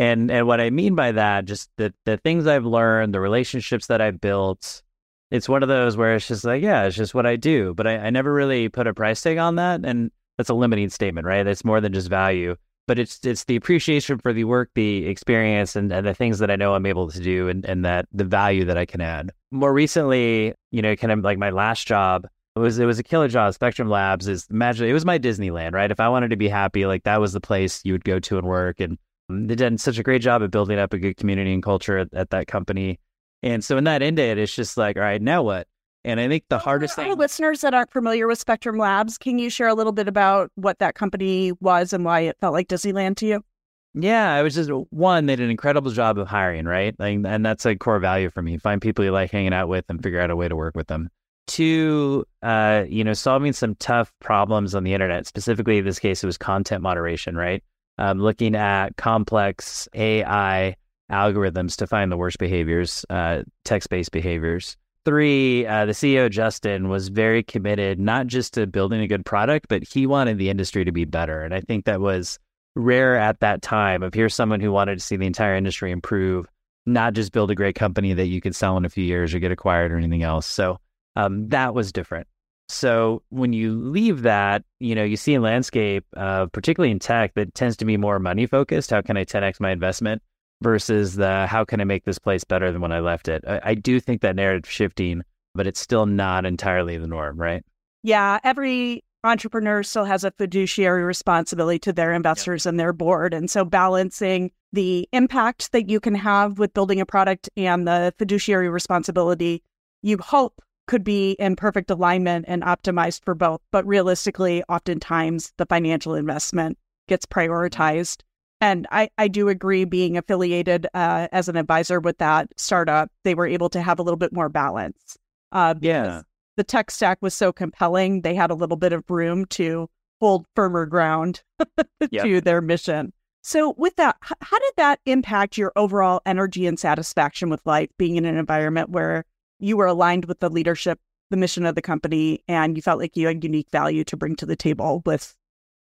And 0.00 0.30
and 0.30 0.46
what 0.46 0.62
I 0.62 0.70
mean 0.70 0.94
by 0.94 1.12
that, 1.12 1.44
just 1.44 1.68
the 1.76 1.92
the 2.06 2.16
things 2.16 2.46
I've 2.46 2.64
learned, 2.64 3.12
the 3.12 3.20
relationships 3.20 3.88
that 3.88 4.00
I've 4.00 4.18
built, 4.18 4.82
it's 5.30 5.46
one 5.46 5.62
of 5.62 5.68
those 5.68 5.94
where 5.94 6.14
it's 6.14 6.26
just 6.26 6.42
like, 6.42 6.62
yeah, 6.62 6.84
it's 6.84 6.96
just 6.96 7.14
what 7.14 7.26
I 7.26 7.36
do. 7.36 7.74
But 7.74 7.86
I, 7.86 7.98
I 7.98 8.10
never 8.10 8.32
really 8.32 8.70
put 8.70 8.86
a 8.86 8.94
price 8.94 9.20
tag 9.20 9.36
on 9.36 9.56
that. 9.56 9.82
And 9.84 10.10
that's 10.38 10.48
a 10.48 10.54
limiting 10.54 10.88
statement, 10.88 11.26
right? 11.26 11.46
It's 11.46 11.66
more 11.66 11.82
than 11.82 11.92
just 11.92 12.08
value. 12.08 12.56
But 12.88 12.98
it's 12.98 13.20
it's 13.24 13.44
the 13.44 13.56
appreciation 13.56 14.16
for 14.16 14.32
the 14.32 14.44
work, 14.44 14.70
the 14.74 15.04
experience 15.06 15.76
and, 15.76 15.92
and 15.92 16.06
the 16.06 16.14
things 16.14 16.38
that 16.38 16.50
I 16.50 16.56
know 16.56 16.74
I'm 16.74 16.86
able 16.86 17.10
to 17.10 17.20
do 17.20 17.50
and, 17.50 17.66
and 17.66 17.84
that 17.84 18.06
the 18.10 18.24
value 18.24 18.64
that 18.64 18.78
I 18.78 18.86
can 18.86 19.02
add. 19.02 19.32
More 19.50 19.74
recently, 19.74 20.54
you 20.70 20.80
know, 20.80 20.96
kind 20.96 21.12
of 21.12 21.20
like 21.20 21.36
my 21.36 21.50
last 21.50 21.86
job, 21.86 22.26
it 22.56 22.58
was 22.58 22.78
it 22.78 22.86
was 22.86 22.98
a 22.98 23.02
killer 23.02 23.28
job. 23.28 23.52
Spectrum 23.52 23.90
Labs 23.90 24.28
is 24.28 24.46
imagine 24.50 24.88
it 24.88 24.94
was 24.94 25.04
my 25.04 25.18
Disneyland, 25.18 25.74
right? 25.74 25.90
If 25.90 26.00
I 26.00 26.08
wanted 26.08 26.30
to 26.30 26.36
be 26.36 26.48
happy, 26.48 26.86
like 26.86 27.02
that 27.02 27.20
was 27.20 27.34
the 27.34 27.40
place 27.40 27.82
you 27.84 27.92
would 27.92 28.04
go 28.04 28.18
to 28.18 28.38
and 28.38 28.46
work. 28.46 28.80
And 28.80 28.96
they 29.30 29.54
did 29.54 29.80
such 29.80 29.98
a 29.98 30.02
great 30.02 30.22
job 30.22 30.42
of 30.42 30.50
building 30.50 30.78
up 30.78 30.92
a 30.92 30.98
good 30.98 31.16
community 31.16 31.52
and 31.52 31.62
culture 31.62 31.98
at, 31.98 32.08
at 32.12 32.30
that 32.30 32.46
company. 32.46 32.98
And 33.42 33.64
so 33.64 33.78
in 33.78 33.84
that 33.84 34.02
end 34.02 34.16
date, 34.18 34.38
it's 34.38 34.54
just 34.54 34.76
like, 34.76 34.96
all 34.96 35.02
right, 35.02 35.22
now 35.22 35.42
what? 35.42 35.66
And 36.04 36.18
I 36.18 36.28
think 36.28 36.44
the 36.48 36.58
hardest 36.58 36.94
For 36.94 37.02
thing. 37.04 37.18
listeners 37.18 37.60
that 37.60 37.74
aren't 37.74 37.92
familiar 37.92 38.26
with 38.26 38.38
Spectrum 38.38 38.78
Labs, 38.78 39.18
can 39.18 39.38
you 39.38 39.50
share 39.50 39.68
a 39.68 39.74
little 39.74 39.92
bit 39.92 40.08
about 40.08 40.50
what 40.54 40.78
that 40.78 40.94
company 40.94 41.52
was 41.60 41.92
and 41.92 42.04
why 42.04 42.20
it 42.20 42.36
felt 42.40 42.54
like 42.54 42.68
Disneyland 42.68 43.16
to 43.16 43.26
you? 43.26 43.44
Yeah, 43.92 44.32
I 44.32 44.42
was 44.42 44.54
just 44.54 44.70
one. 44.90 45.26
They 45.26 45.36
did 45.36 45.44
an 45.44 45.50
incredible 45.50 45.90
job 45.90 46.16
of 46.16 46.28
hiring, 46.28 46.64
right? 46.64 46.94
Like, 46.98 47.18
and 47.24 47.44
that's 47.44 47.66
a 47.66 47.74
core 47.74 47.98
value 47.98 48.30
for 48.30 48.40
me. 48.40 48.56
Find 48.56 48.80
people 48.80 49.04
you 49.04 49.10
like 49.10 49.30
hanging 49.30 49.52
out 49.52 49.68
with 49.68 49.84
and 49.88 50.02
figure 50.02 50.20
out 50.20 50.30
a 50.30 50.36
way 50.36 50.48
to 50.48 50.54
work 50.54 50.76
with 50.76 50.86
them. 50.86 51.10
Two, 51.48 52.24
uh, 52.42 52.84
you 52.88 53.02
know, 53.02 53.12
solving 53.12 53.52
some 53.52 53.74
tough 53.74 54.12
problems 54.20 54.74
on 54.74 54.84
the 54.84 54.94
internet. 54.94 55.26
Specifically, 55.26 55.78
in 55.78 55.84
this 55.84 55.98
case, 55.98 56.22
it 56.22 56.26
was 56.26 56.38
content 56.38 56.82
moderation, 56.82 57.36
right? 57.36 57.64
Um, 57.98 58.18
looking 58.18 58.54
at 58.54 58.96
complex 58.96 59.88
AI 59.94 60.76
algorithms 61.10 61.76
to 61.76 61.86
find 61.86 62.10
the 62.10 62.16
worst 62.16 62.38
behaviors, 62.38 63.04
uh, 63.10 63.42
text 63.64 63.90
based 63.90 64.12
behaviors. 64.12 64.76
Three, 65.04 65.66
uh, 65.66 65.86
the 65.86 65.92
CEO, 65.92 66.30
Justin, 66.30 66.88
was 66.88 67.08
very 67.08 67.42
committed 67.42 67.98
not 67.98 68.26
just 68.26 68.54
to 68.54 68.66
building 68.66 69.00
a 69.00 69.08
good 69.08 69.24
product, 69.24 69.66
but 69.68 69.82
he 69.82 70.06
wanted 70.06 70.38
the 70.38 70.50
industry 70.50 70.84
to 70.84 70.92
be 70.92 71.04
better. 71.04 71.42
And 71.42 71.54
I 71.54 71.62
think 71.62 71.86
that 71.86 72.00
was 72.00 72.38
rare 72.76 73.16
at 73.16 73.40
that 73.40 73.62
time 73.62 74.02
of 74.02 74.14
here's 74.14 74.34
someone 74.34 74.60
who 74.60 74.70
wanted 74.70 74.98
to 74.98 75.04
see 75.04 75.16
the 75.16 75.26
entire 75.26 75.56
industry 75.56 75.90
improve, 75.90 76.46
not 76.86 77.14
just 77.14 77.32
build 77.32 77.50
a 77.50 77.54
great 77.54 77.74
company 77.74 78.12
that 78.12 78.26
you 78.26 78.40
could 78.40 78.54
sell 78.54 78.76
in 78.76 78.84
a 78.84 78.90
few 78.90 79.04
years 79.04 79.34
or 79.34 79.38
get 79.38 79.52
acquired 79.52 79.90
or 79.90 79.96
anything 79.96 80.22
else. 80.22 80.46
So 80.46 80.78
um, 81.16 81.48
that 81.48 81.74
was 81.74 81.92
different. 81.92 82.26
So 82.70 83.22
when 83.30 83.52
you 83.52 83.74
leave 83.74 84.22
that, 84.22 84.64
you 84.78 84.94
know, 84.94 85.02
you 85.02 85.16
see 85.16 85.34
a 85.34 85.40
landscape, 85.40 86.06
uh, 86.16 86.46
particularly 86.46 86.92
in 86.92 86.98
tech, 86.98 87.34
that 87.34 87.54
tends 87.54 87.76
to 87.78 87.84
be 87.84 87.96
more 87.96 88.18
money 88.18 88.46
focused. 88.46 88.90
How 88.90 89.02
can 89.02 89.16
I 89.16 89.24
10x 89.24 89.60
my 89.60 89.72
investment 89.72 90.22
versus 90.62 91.16
the 91.16 91.46
how 91.46 91.64
can 91.64 91.80
I 91.80 91.84
make 91.84 92.04
this 92.04 92.18
place 92.18 92.44
better 92.44 92.70
than 92.70 92.80
when 92.80 92.92
I 92.92 93.00
left 93.00 93.28
it? 93.28 93.44
I, 93.46 93.60
I 93.64 93.74
do 93.74 93.98
think 93.98 94.20
that 94.22 94.36
narrative 94.36 94.70
shifting, 94.70 95.22
but 95.54 95.66
it's 95.66 95.80
still 95.80 96.06
not 96.06 96.46
entirely 96.46 96.96
the 96.96 97.08
norm, 97.08 97.38
right? 97.38 97.64
Yeah, 98.02 98.38
every 98.44 99.04
entrepreneur 99.24 99.82
still 99.82 100.04
has 100.04 100.24
a 100.24 100.30
fiduciary 100.30 101.02
responsibility 101.02 101.78
to 101.80 101.92
their 101.92 102.14
investors 102.14 102.66
and 102.66 102.78
their 102.78 102.92
board. 102.92 103.34
And 103.34 103.50
so 103.50 103.64
balancing 103.64 104.52
the 104.72 105.08
impact 105.12 105.72
that 105.72 105.90
you 105.90 106.00
can 106.00 106.14
have 106.14 106.58
with 106.58 106.72
building 106.72 107.00
a 107.00 107.06
product 107.06 107.50
and 107.56 107.86
the 107.86 108.14
fiduciary 108.16 108.68
responsibility 108.68 109.62
you 110.02 110.16
hope 110.18 110.62
could 110.90 111.04
be 111.04 111.36
in 111.38 111.54
perfect 111.54 111.88
alignment 111.88 112.44
and 112.48 112.64
optimized 112.64 113.24
for 113.24 113.36
both. 113.36 113.60
But 113.70 113.86
realistically, 113.86 114.64
oftentimes 114.68 115.52
the 115.56 115.64
financial 115.64 116.16
investment 116.16 116.76
gets 117.06 117.24
prioritized. 117.24 118.22
And 118.60 118.88
I, 118.90 119.08
I 119.16 119.28
do 119.28 119.48
agree, 119.48 119.84
being 119.84 120.16
affiliated 120.16 120.88
uh, 120.92 121.28
as 121.30 121.48
an 121.48 121.56
advisor 121.56 122.00
with 122.00 122.18
that 122.18 122.48
startup, 122.56 123.08
they 123.22 123.36
were 123.36 123.46
able 123.46 123.68
to 123.70 123.80
have 123.80 124.00
a 124.00 124.02
little 124.02 124.18
bit 124.18 124.32
more 124.32 124.48
balance. 124.48 125.16
Uh, 125.52 125.76
yeah. 125.80 126.22
The 126.56 126.64
tech 126.64 126.90
stack 126.90 127.18
was 127.20 127.34
so 127.34 127.52
compelling, 127.52 128.22
they 128.22 128.34
had 128.34 128.50
a 128.50 128.54
little 128.54 128.76
bit 128.76 128.92
of 128.92 129.04
room 129.08 129.44
to 129.46 129.88
hold 130.20 130.44
firmer 130.56 130.86
ground 130.86 131.42
yep. 132.10 132.24
to 132.24 132.40
their 132.40 132.60
mission. 132.60 133.12
So, 133.42 133.74
with 133.78 133.94
that, 133.96 134.16
how 134.20 134.58
did 134.58 134.72
that 134.76 134.98
impact 135.06 135.56
your 135.56 135.72
overall 135.76 136.20
energy 136.26 136.66
and 136.66 136.78
satisfaction 136.78 137.48
with 137.48 137.64
life 137.64 137.90
being 137.96 138.16
in 138.16 138.24
an 138.24 138.36
environment 138.36 138.90
where 138.90 139.24
you 139.60 139.76
were 139.76 139.86
aligned 139.86 140.24
with 140.24 140.40
the 140.40 140.50
leadership, 140.50 140.98
the 141.30 141.36
mission 141.36 141.66
of 141.66 141.74
the 141.74 141.82
company, 141.82 142.42
and 142.48 142.76
you 142.76 142.82
felt 142.82 142.98
like 142.98 143.16
you 143.16 143.26
had 143.26 143.44
unique 143.44 143.70
value 143.70 144.04
to 144.04 144.16
bring 144.16 144.36
to 144.36 144.46
the 144.46 144.56
table 144.56 145.02
with 145.04 145.34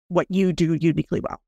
what 0.08 0.28
you 0.30 0.54
do 0.54 0.74
uniquely 0.74 1.20
well. 1.20 1.42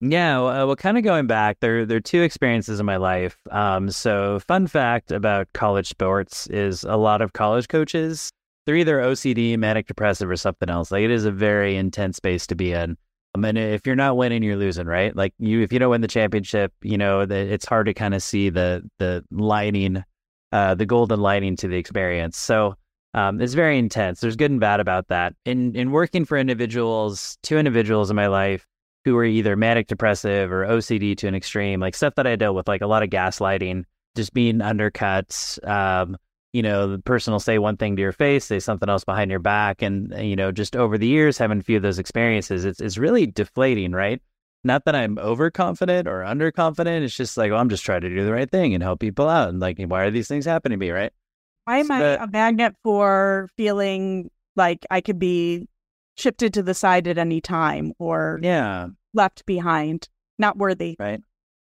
Yeah, 0.00 0.38
well, 0.38 0.48
uh, 0.48 0.66
well, 0.66 0.76
kind 0.76 0.96
of 0.96 1.02
going 1.02 1.26
back, 1.26 1.58
there 1.60 1.84
there 1.84 1.96
are 1.96 2.00
two 2.00 2.22
experiences 2.22 2.78
in 2.78 2.86
my 2.86 2.96
life. 2.96 3.36
Um, 3.50 3.90
so, 3.90 4.38
fun 4.40 4.68
fact 4.68 5.10
about 5.10 5.48
college 5.54 5.88
sports 5.88 6.46
is 6.48 6.84
a 6.84 6.96
lot 6.96 7.20
of 7.20 7.32
college 7.32 7.66
coaches 7.68 8.30
they're 8.68 8.76
either 8.76 8.98
OCD, 8.98 9.56
manic 9.56 9.86
depressive, 9.86 10.28
or 10.28 10.36
something 10.36 10.68
else. 10.68 10.92
Like 10.92 11.02
it 11.02 11.10
is 11.10 11.24
a 11.24 11.30
very 11.30 11.74
intense 11.74 12.18
space 12.18 12.46
to 12.48 12.54
be 12.54 12.72
in. 12.72 12.98
Um, 13.34 13.46
and 13.46 13.56
if 13.56 13.86
you're 13.86 13.96
not 13.96 14.18
winning, 14.18 14.42
you're 14.42 14.58
losing, 14.58 14.86
right? 14.86 15.16
Like 15.16 15.32
you, 15.38 15.62
if 15.62 15.72
you 15.72 15.78
don't 15.78 15.88
win 15.88 16.02
the 16.02 16.06
championship, 16.06 16.74
you 16.82 16.98
know, 16.98 17.24
the, 17.24 17.34
it's 17.34 17.64
hard 17.64 17.86
to 17.86 17.94
kind 17.94 18.12
of 18.12 18.22
see 18.22 18.50
the 18.50 18.86
the 18.98 19.24
lining, 19.30 20.04
uh, 20.52 20.74
the 20.74 20.86
golden 20.86 21.20
lining 21.20 21.56
to 21.56 21.68
the 21.68 21.76
experience. 21.76 22.36
So 22.36 22.74
um, 23.14 23.40
it's 23.40 23.54
very 23.54 23.78
intense. 23.78 24.20
There's 24.20 24.36
good 24.36 24.50
and 24.50 24.60
bad 24.60 24.80
about 24.80 25.08
that. 25.08 25.34
In 25.44 25.74
in 25.74 25.90
working 25.90 26.24
for 26.24 26.36
individuals, 26.36 27.38
two 27.42 27.58
individuals 27.58 28.10
in 28.10 28.16
my 28.16 28.26
life 28.26 28.66
who 29.04 29.14
were 29.14 29.24
either 29.24 29.56
manic 29.56 29.86
depressive 29.86 30.52
or 30.52 30.66
OCD 30.66 31.16
to 31.18 31.28
an 31.28 31.34
extreme, 31.34 31.80
like 31.80 31.94
stuff 31.94 32.14
that 32.16 32.26
I 32.26 32.36
dealt 32.36 32.56
with, 32.56 32.68
like 32.68 32.82
a 32.82 32.86
lot 32.86 33.02
of 33.02 33.10
gaslighting, 33.10 33.84
just 34.16 34.34
being 34.34 34.60
undercut. 34.60 35.58
Um, 35.64 36.16
you 36.52 36.62
know, 36.62 36.88
the 36.88 36.98
person 36.98 37.32
will 37.32 37.40
say 37.40 37.58
one 37.58 37.76
thing 37.76 37.96
to 37.96 38.02
your 38.02 38.12
face, 38.12 38.46
say 38.46 38.58
something 38.58 38.88
else 38.88 39.04
behind 39.04 39.30
your 39.30 39.40
back, 39.40 39.82
and 39.82 40.12
you 40.18 40.36
know, 40.36 40.52
just 40.52 40.76
over 40.76 40.98
the 40.98 41.06
years 41.06 41.38
having 41.38 41.60
a 41.60 41.62
few 41.62 41.76
of 41.76 41.82
those 41.82 41.98
experiences, 41.98 42.64
it's 42.64 42.80
it's 42.80 42.98
really 42.98 43.26
deflating, 43.26 43.92
right? 43.92 44.20
Not 44.64 44.84
that 44.84 44.94
I'm 44.94 45.18
overconfident 45.18 46.08
or 46.08 46.22
underconfident. 46.22 47.02
It's 47.02 47.16
just 47.16 47.36
like, 47.36 47.50
well, 47.50 47.60
I'm 47.60 47.68
just 47.68 47.84
trying 47.84 48.00
to 48.00 48.08
do 48.08 48.24
the 48.24 48.32
right 48.32 48.50
thing 48.50 48.74
and 48.74 48.82
help 48.82 49.00
people 49.00 49.28
out. 49.28 49.48
And 49.48 49.60
like, 49.60 49.78
why 49.78 50.04
are 50.04 50.10
these 50.10 50.28
things 50.28 50.44
happening 50.44 50.78
to 50.78 50.84
me, 50.84 50.90
right? 50.90 51.12
Why 51.64 51.78
am 51.78 51.90
I 51.90 52.16
a 52.16 52.26
magnet 52.26 52.74
for 52.82 53.48
feeling 53.56 54.30
like 54.56 54.86
I 54.90 55.00
could 55.00 55.18
be 55.18 55.68
shifted 56.16 56.54
to 56.54 56.62
the 56.62 56.74
side 56.74 57.06
at 57.06 57.18
any 57.18 57.40
time 57.40 57.92
or 57.98 58.40
yeah 58.42 58.88
left 59.14 59.46
behind, 59.46 60.08
not 60.38 60.56
worthy? 60.56 60.96
Right. 60.98 61.20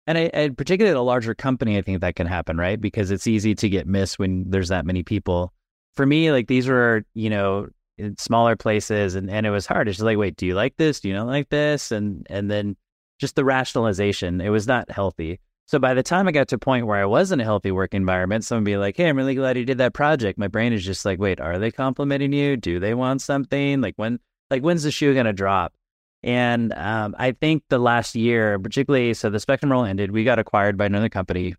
And, 0.05 0.17
I, 0.17 0.21
and 0.33 0.57
particularly 0.57 0.91
at 0.95 0.99
a 0.99 1.01
larger 1.01 1.33
company, 1.33 1.77
I 1.77 1.81
think 1.81 2.01
that 2.01 2.15
can 2.15 2.27
happen, 2.27 2.57
right? 2.57 2.79
Because 2.79 3.09
it's 3.09 3.27
easy 3.27 3.55
to 3.55 3.69
get 3.69 3.87
missed 3.87 4.19
when 4.19 4.49
there's 4.49 4.67
that 4.67 4.85
many 4.85 5.01
people. 5.03 5.53
For 5.95 6.05
me, 6.05 6.31
like 6.31 6.47
these 6.47 6.67
were, 6.67 7.05
you 7.13 7.29
know, 7.29 7.67
in 7.97 8.17
smaller 8.17 8.55
places, 8.55 9.15
and, 9.15 9.29
and 9.29 9.45
it 9.45 9.51
was 9.51 9.65
hard. 9.65 9.87
It's 9.87 9.97
just 9.97 10.05
like, 10.05 10.17
wait, 10.17 10.35
do 10.35 10.45
you 10.45 10.55
like 10.55 10.75
this? 10.77 10.99
Do 10.99 11.09
you 11.09 11.13
not 11.13 11.27
like 11.27 11.49
this? 11.49 11.91
And 11.91 12.25
and 12.29 12.49
then 12.49 12.75
just 13.19 13.35
the 13.35 13.45
rationalization, 13.45 14.41
it 14.41 14.49
was 14.49 14.67
not 14.67 14.91
healthy. 14.91 15.39
So 15.65 15.79
by 15.79 15.93
the 15.93 16.03
time 16.03 16.27
I 16.27 16.31
got 16.31 16.49
to 16.49 16.55
a 16.55 16.59
point 16.59 16.87
where 16.87 17.01
I 17.01 17.05
was 17.05 17.31
in 17.31 17.39
a 17.39 17.43
healthy 17.45 17.71
work 17.71 17.93
environment, 17.93 18.43
someone 18.43 18.63
would 18.63 18.71
be 18.71 18.77
like, 18.77 18.97
"Hey, 18.97 19.07
I'm 19.07 19.17
really 19.17 19.35
glad 19.35 19.57
you 19.57 19.65
did 19.65 19.77
that 19.77 19.93
project." 19.93 20.37
My 20.37 20.47
brain 20.47 20.73
is 20.73 20.83
just 20.83 21.05
like, 21.05 21.19
"Wait, 21.19 21.39
are 21.39 21.57
they 21.57 21.71
complimenting 21.71 22.33
you? 22.33 22.57
Do 22.57 22.79
they 22.79 22.93
want 22.93 23.21
something? 23.21 23.81
Like 23.81 23.95
when, 23.95 24.19
like 24.51 24.61
when's 24.61 24.83
the 24.83 24.91
shoe 24.91 25.13
gonna 25.13 25.33
drop?" 25.33 25.73
And 26.21 26.73
um, 26.73 27.15
I 27.17 27.31
think 27.31 27.63
the 27.69 27.79
last 27.79 28.15
year, 28.15 28.59
particularly, 28.59 29.13
so 29.13 29.29
the 29.29 29.39
Spectrum 29.39 29.71
role 29.71 29.85
ended. 29.85 30.11
We 30.11 30.23
got 30.23 30.39
acquired 30.39 30.77
by 30.77 30.85
another 30.85 31.09
company. 31.09 31.55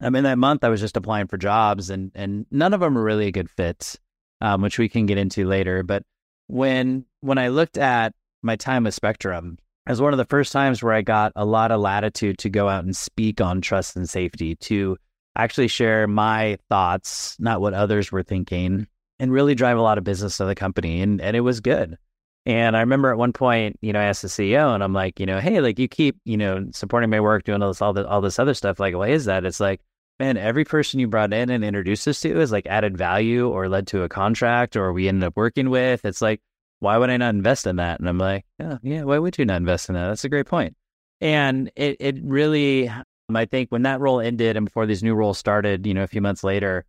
I 0.00 0.10
mean, 0.10 0.24
that 0.24 0.38
month 0.38 0.62
I 0.62 0.68
was 0.68 0.80
just 0.80 0.96
applying 0.96 1.26
for 1.26 1.38
jobs, 1.38 1.88
and 1.90 2.12
and 2.14 2.46
none 2.50 2.74
of 2.74 2.80
them 2.80 2.94
were 2.94 3.02
really 3.02 3.28
a 3.28 3.32
good 3.32 3.50
fit, 3.50 3.96
um, 4.40 4.62
which 4.62 4.78
we 4.78 4.88
can 4.88 5.06
get 5.06 5.18
into 5.18 5.46
later. 5.46 5.82
But 5.82 6.02
when 6.46 7.04
when 7.20 7.38
I 7.38 7.48
looked 7.48 7.78
at 7.78 8.14
my 8.42 8.56
time 8.56 8.84
with 8.84 8.94
Spectrum, 8.94 9.58
it 9.86 9.90
was 9.90 10.00
one 10.00 10.12
of 10.12 10.18
the 10.18 10.24
first 10.24 10.52
times 10.52 10.82
where 10.82 10.92
I 10.92 11.02
got 11.02 11.32
a 11.36 11.44
lot 11.44 11.70
of 11.70 11.80
latitude 11.80 12.38
to 12.38 12.50
go 12.50 12.68
out 12.68 12.84
and 12.84 12.96
speak 12.96 13.40
on 13.40 13.60
trust 13.60 13.96
and 13.96 14.08
safety, 14.08 14.56
to 14.56 14.96
actually 15.36 15.68
share 15.68 16.06
my 16.06 16.58
thoughts, 16.68 17.36
not 17.38 17.60
what 17.60 17.74
others 17.74 18.10
were 18.10 18.22
thinking, 18.22 18.86
and 19.18 19.32
really 19.32 19.54
drive 19.54 19.78
a 19.78 19.82
lot 19.82 19.98
of 19.98 20.04
business 20.04 20.36
to 20.38 20.44
the 20.44 20.54
company. 20.54 21.02
And 21.02 21.20
and 21.20 21.36
it 21.36 21.40
was 21.40 21.60
good. 21.60 21.98
And 22.46 22.76
I 22.76 22.80
remember 22.80 23.10
at 23.10 23.18
one 23.18 23.32
point, 23.32 23.76
you 23.82 23.92
know, 23.92 23.98
I 23.98 24.04
asked 24.04 24.22
the 24.22 24.28
CEO 24.28 24.72
and 24.72 24.84
I'm 24.84 24.92
like, 24.92 25.18
you 25.18 25.26
know, 25.26 25.40
hey, 25.40 25.60
like 25.60 25.80
you 25.80 25.88
keep, 25.88 26.16
you 26.24 26.36
know, 26.36 26.68
supporting 26.72 27.10
my 27.10 27.18
work, 27.18 27.42
doing 27.42 27.60
all 27.60 27.70
this, 27.70 27.82
all 27.82 27.92
this, 27.92 28.06
all 28.06 28.20
this 28.20 28.38
other 28.38 28.54
stuff. 28.54 28.78
Like, 28.78 28.94
why 28.94 29.08
is 29.08 29.24
that? 29.24 29.44
It's 29.44 29.58
like, 29.58 29.80
man, 30.18 30.36
every 30.36 30.64
person 30.64 31.00
you 31.00 31.08
brought 31.08 31.32
in 31.32 31.50
and 31.50 31.64
introduced 31.64 32.08
us 32.08 32.20
to 32.20 32.40
is 32.40 32.52
like 32.52 32.66
added 32.66 32.96
value 32.96 33.48
or 33.48 33.68
led 33.68 33.86
to 33.88 34.02
a 34.02 34.08
contract 34.08 34.76
or 34.76 34.92
we 34.92 35.08
ended 35.08 35.24
up 35.24 35.36
working 35.36 35.70
with. 35.70 36.04
It's 36.04 36.22
like, 36.22 36.40
why 36.80 36.98
would 36.98 37.10
I 37.10 37.16
not 37.16 37.34
invest 37.34 37.66
in 37.66 37.76
that? 37.76 38.00
And 38.00 38.08
I'm 38.08 38.18
like, 38.18 38.44
yeah, 38.58 38.78
yeah, 38.82 39.02
why 39.02 39.18
would 39.18 39.38
you 39.38 39.44
not 39.44 39.56
invest 39.56 39.88
in 39.88 39.94
that? 39.94 40.08
That's 40.08 40.24
a 40.24 40.28
great 40.28 40.46
point. 40.46 40.76
And 41.20 41.70
it, 41.76 41.96
it 42.00 42.16
really, 42.22 42.90
I 43.34 43.44
think 43.46 43.70
when 43.70 43.82
that 43.82 44.00
role 44.00 44.20
ended 44.20 44.56
and 44.56 44.66
before 44.66 44.86
these 44.86 45.02
new 45.02 45.14
roles 45.14 45.38
started, 45.38 45.86
you 45.86 45.94
know, 45.94 46.02
a 46.02 46.08
few 46.08 46.20
months 46.20 46.44
later, 46.44 46.84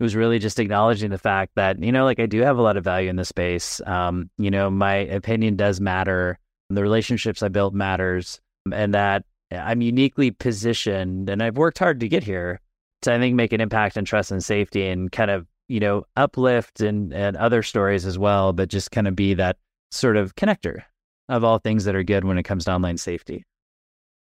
it 0.00 0.02
was 0.02 0.16
really 0.16 0.40
just 0.40 0.58
acknowledging 0.58 1.10
the 1.10 1.18
fact 1.18 1.52
that 1.54 1.80
you 1.80 1.92
know 1.92 2.04
like 2.04 2.18
i 2.18 2.26
do 2.26 2.40
have 2.40 2.58
a 2.58 2.62
lot 2.62 2.76
of 2.76 2.82
value 2.82 3.08
in 3.08 3.14
this 3.14 3.28
space 3.28 3.80
um, 3.86 4.28
you 4.36 4.50
know 4.50 4.68
my 4.68 4.94
opinion 4.94 5.54
does 5.54 5.80
matter 5.80 6.40
the 6.70 6.82
relationships 6.82 7.40
i 7.40 7.46
built 7.46 7.72
matters 7.72 8.40
and 8.72 8.94
that 8.94 9.24
i'm 9.52 9.80
uniquely 9.80 10.32
positioned 10.32 11.30
and 11.30 11.40
i've 11.40 11.56
worked 11.56 11.78
hard 11.78 12.00
to 12.00 12.08
get 12.08 12.24
here 12.24 12.58
to 13.02 13.12
i 13.12 13.18
think 13.18 13.34
make 13.34 13.52
an 13.52 13.60
impact 13.60 13.96
on 13.96 14.04
trust 14.04 14.30
and 14.30 14.44
safety 14.44 14.86
and 14.86 15.12
kind 15.12 15.30
of 15.30 15.46
you 15.68 15.80
know 15.80 16.04
uplift 16.16 16.80
and 16.80 17.12
and 17.12 17.36
other 17.36 17.62
stories 17.62 18.06
as 18.06 18.18
well 18.18 18.52
but 18.52 18.68
just 18.68 18.90
kind 18.90 19.06
of 19.06 19.14
be 19.14 19.34
that 19.34 19.56
sort 19.90 20.16
of 20.16 20.34
connector 20.36 20.82
of 21.28 21.44
all 21.44 21.58
things 21.58 21.84
that 21.84 21.94
are 21.94 22.02
good 22.02 22.24
when 22.24 22.38
it 22.38 22.42
comes 22.42 22.64
to 22.64 22.72
online 22.72 22.96
safety 22.96 23.44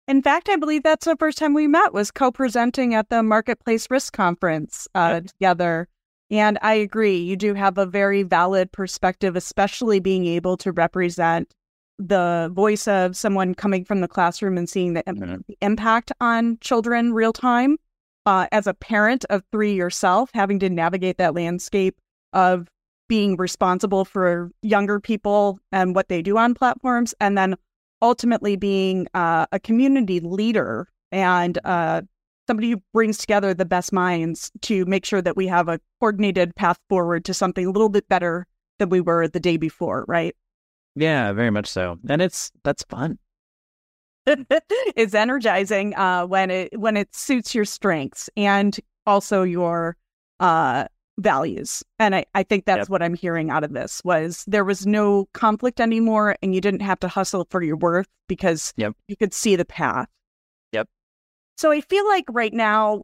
in 0.10 0.24
fact, 0.24 0.50
I 0.50 0.56
believe 0.56 0.82
that's 0.82 1.06
the 1.06 1.16
first 1.18 1.38
time 1.38 1.54
we 1.54 1.68
met 1.68 1.94
was 1.94 2.10
co-presenting 2.10 2.96
at 2.96 3.10
the 3.10 3.22
Marketplace 3.22 3.86
Risk 3.92 4.12
Conference 4.12 4.88
uh, 4.96 5.22
yep. 5.22 5.26
together. 5.28 5.88
And 6.32 6.58
I 6.64 6.74
agree, 6.74 7.18
you 7.18 7.36
do 7.36 7.54
have 7.54 7.78
a 7.78 7.86
very 7.86 8.24
valid 8.24 8.72
perspective, 8.72 9.36
especially 9.36 10.00
being 10.00 10.26
able 10.26 10.58
to 10.58 10.72
represent 10.72 11.54
the 12.00 12.50
voice 12.54 12.88
of 12.88 13.16
someone 13.16 13.54
coming 13.54 13.86
from 13.86 14.02
the 14.02 14.08
classroom 14.08 14.58
and 14.58 14.68
seeing 14.68 14.94
the, 14.94 15.04
mm-hmm. 15.04 15.42
the 15.48 15.58
impact 15.62 16.12
on 16.20 16.58
children 16.60 17.14
real 17.14 17.34
time. 17.34 17.78
Uh, 18.30 18.46
as 18.52 18.68
a 18.68 18.76
parent 18.76 19.26
of 19.32 19.42
three 19.52 19.74
yourself, 19.74 20.30
having 20.36 20.60
to 20.60 20.70
navigate 20.70 21.18
that 21.18 21.34
landscape 21.34 21.98
of 22.32 22.68
being 23.08 23.36
responsible 23.38 24.06
for 24.06 24.52
younger 24.62 25.00
people 25.00 25.58
and 25.72 25.96
what 25.96 26.10
they 26.10 26.22
do 26.22 26.38
on 26.38 26.54
platforms, 26.54 27.12
and 27.20 27.36
then 27.36 27.56
ultimately 28.04 28.56
being 28.56 29.08
uh, 29.16 29.48
a 29.52 29.60
community 29.60 30.20
leader 30.20 30.88
and 31.12 31.58
uh, 31.66 32.04
somebody 32.46 32.70
who 32.70 32.80
brings 32.94 33.18
together 33.18 33.52
the 33.56 33.66
best 33.66 33.92
minds 33.92 34.52
to 34.62 34.86
make 34.86 35.06
sure 35.06 35.24
that 35.24 35.36
we 35.36 35.48
have 35.48 35.68
a 35.68 35.80
coordinated 36.00 36.56
path 36.56 36.78
forward 36.88 37.26
to 37.26 37.34
something 37.34 37.66
a 37.66 37.72
little 37.72 37.90
bit 37.90 38.08
better 38.10 38.46
than 38.78 38.90
we 38.90 39.02
were 39.02 39.28
the 39.28 39.40
day 39.40 39.58
before, 39.58 40.06
right? 40.08 40.36
Yeah, 40.96 41.34
very 41.34 41.50
much 41.50 41.66
so. 41.66 41.98
And 42.08 42.22
it's 42.22 42.52
that's 42.64 42.84
fun. 42.84 43.18
It's 44.96 45.14
energizing 45.14 45.96
uh, 45.96 46.26
when 46.26 46.52
it 46.52 46.80
when 46.80 46.98
it 46.98 47.16
suits 47.16 47.56
your 47.56 47.66
strengths 47.66 48.30
and 48.38 48.80
also 49.06 49.44
your 49.44 49.98
uh, 50.40 50.86
values. 51.20 51.84
And 52.00 52.16
I, 52.16 52.26
I 52.34 52.44
think 52.44 52.66
that's 52.66 52.82
yep. 52.82 52.90
what 52.90 53.04
I'm 53.04 53.14
hearing 53.14 53.50
out 53.50 53.64
of 53.64 53.74
this 53.74 54.02
was 54.04 54.44
there 54.48 54.64
was 54.64 54.86
no 54.86 55.28
conflict 55.34 55.80
anymore 55.80 56.36
and 56.42 56.56
you 56.56 56.62
didn't 56.62 56.82
have 56.82 57.00
to 57.02 57.08
hustle 57.08 57.48
for 57.50 57.62
your 57.62 57.78
worth 57.78 58.08
because 58.28 58.74
yep. 58.78 58.94
you 59.08 59.16
could 59.16 59.34
see 59.34 59.56
the 59.56 59.66
path. 59.66 60.08
Yep. 60.72 60.88
So 61.58 61.72
I 61.72 61.82
feel 61.82 62.08
like 62.08 62.26
right 62.30 62.54
now 62.54 63.04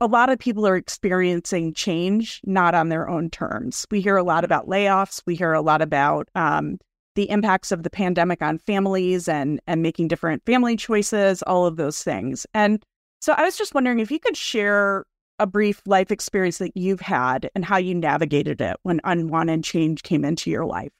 a 0.00 0.06
lot 0.06 0.30
of 0.30 0.38
people 0.38 0.66
are 0.66 0.76
experiencing 0.76 1.74
change 1.74 2.40
not 2.44 2.74
on 2.74 2.88
their 2.88 3.08
own 3.08 3.28
terms. 3.28 3.86
We 3.90 4.00
hear 4.00 4.16
a 4.16 4.22
lot 4.22 4.44
about 4.44 4.66
layoffs. 4.66 5.22
We 5.26 5.34
hear 5.34 5.52
a 5.52 5.60
lot 5.60 5.82
about 5.82 6.28
um, 6.34 6.78
the 7.14 7.28
impacts 7.30 7.72
of 7.72 7.82
the 7.82 7.90
pandemic 7.90 8.42
on 8.42 8.58
families 8.58 9.28
and 9.28 9.60
and 9.66 9.82
making 9.82 10.08
different 10.08 10.44
family 10.46 10.76
choices, 10.76 11.42
all 11.42 11.66
of 11.66 11.76
those 11.76 12.02
things. 12.02 12.46
And 12.54 12.82
so 13.20 13.34
I 13.34 13.42
was 13.42 13.56
just 13.56 13.74
wondering 13.74 14.00
if 14.00 14.10
you 14.10 14.18
could 14.18 14.36
share 14.36 15.04
a 15.38 15.46
brief 15.46 15.82
life 15.86 16.10
experience 16.10 16.58
that 16.58 16.76
you've 16.76 17.00
had 17.00 17.50
and 17.54 17.64
how 17.64 17.78
you 17.78 17.94
navigated 17.94 18.60
it 18.60 18.76
when 18.82 19.00
unwanted 19.04 19.64
change 19.64 20.02
came 20.02 20.24
into 20.24 20.50
your 20.50 20.66
life. 20.66 20.92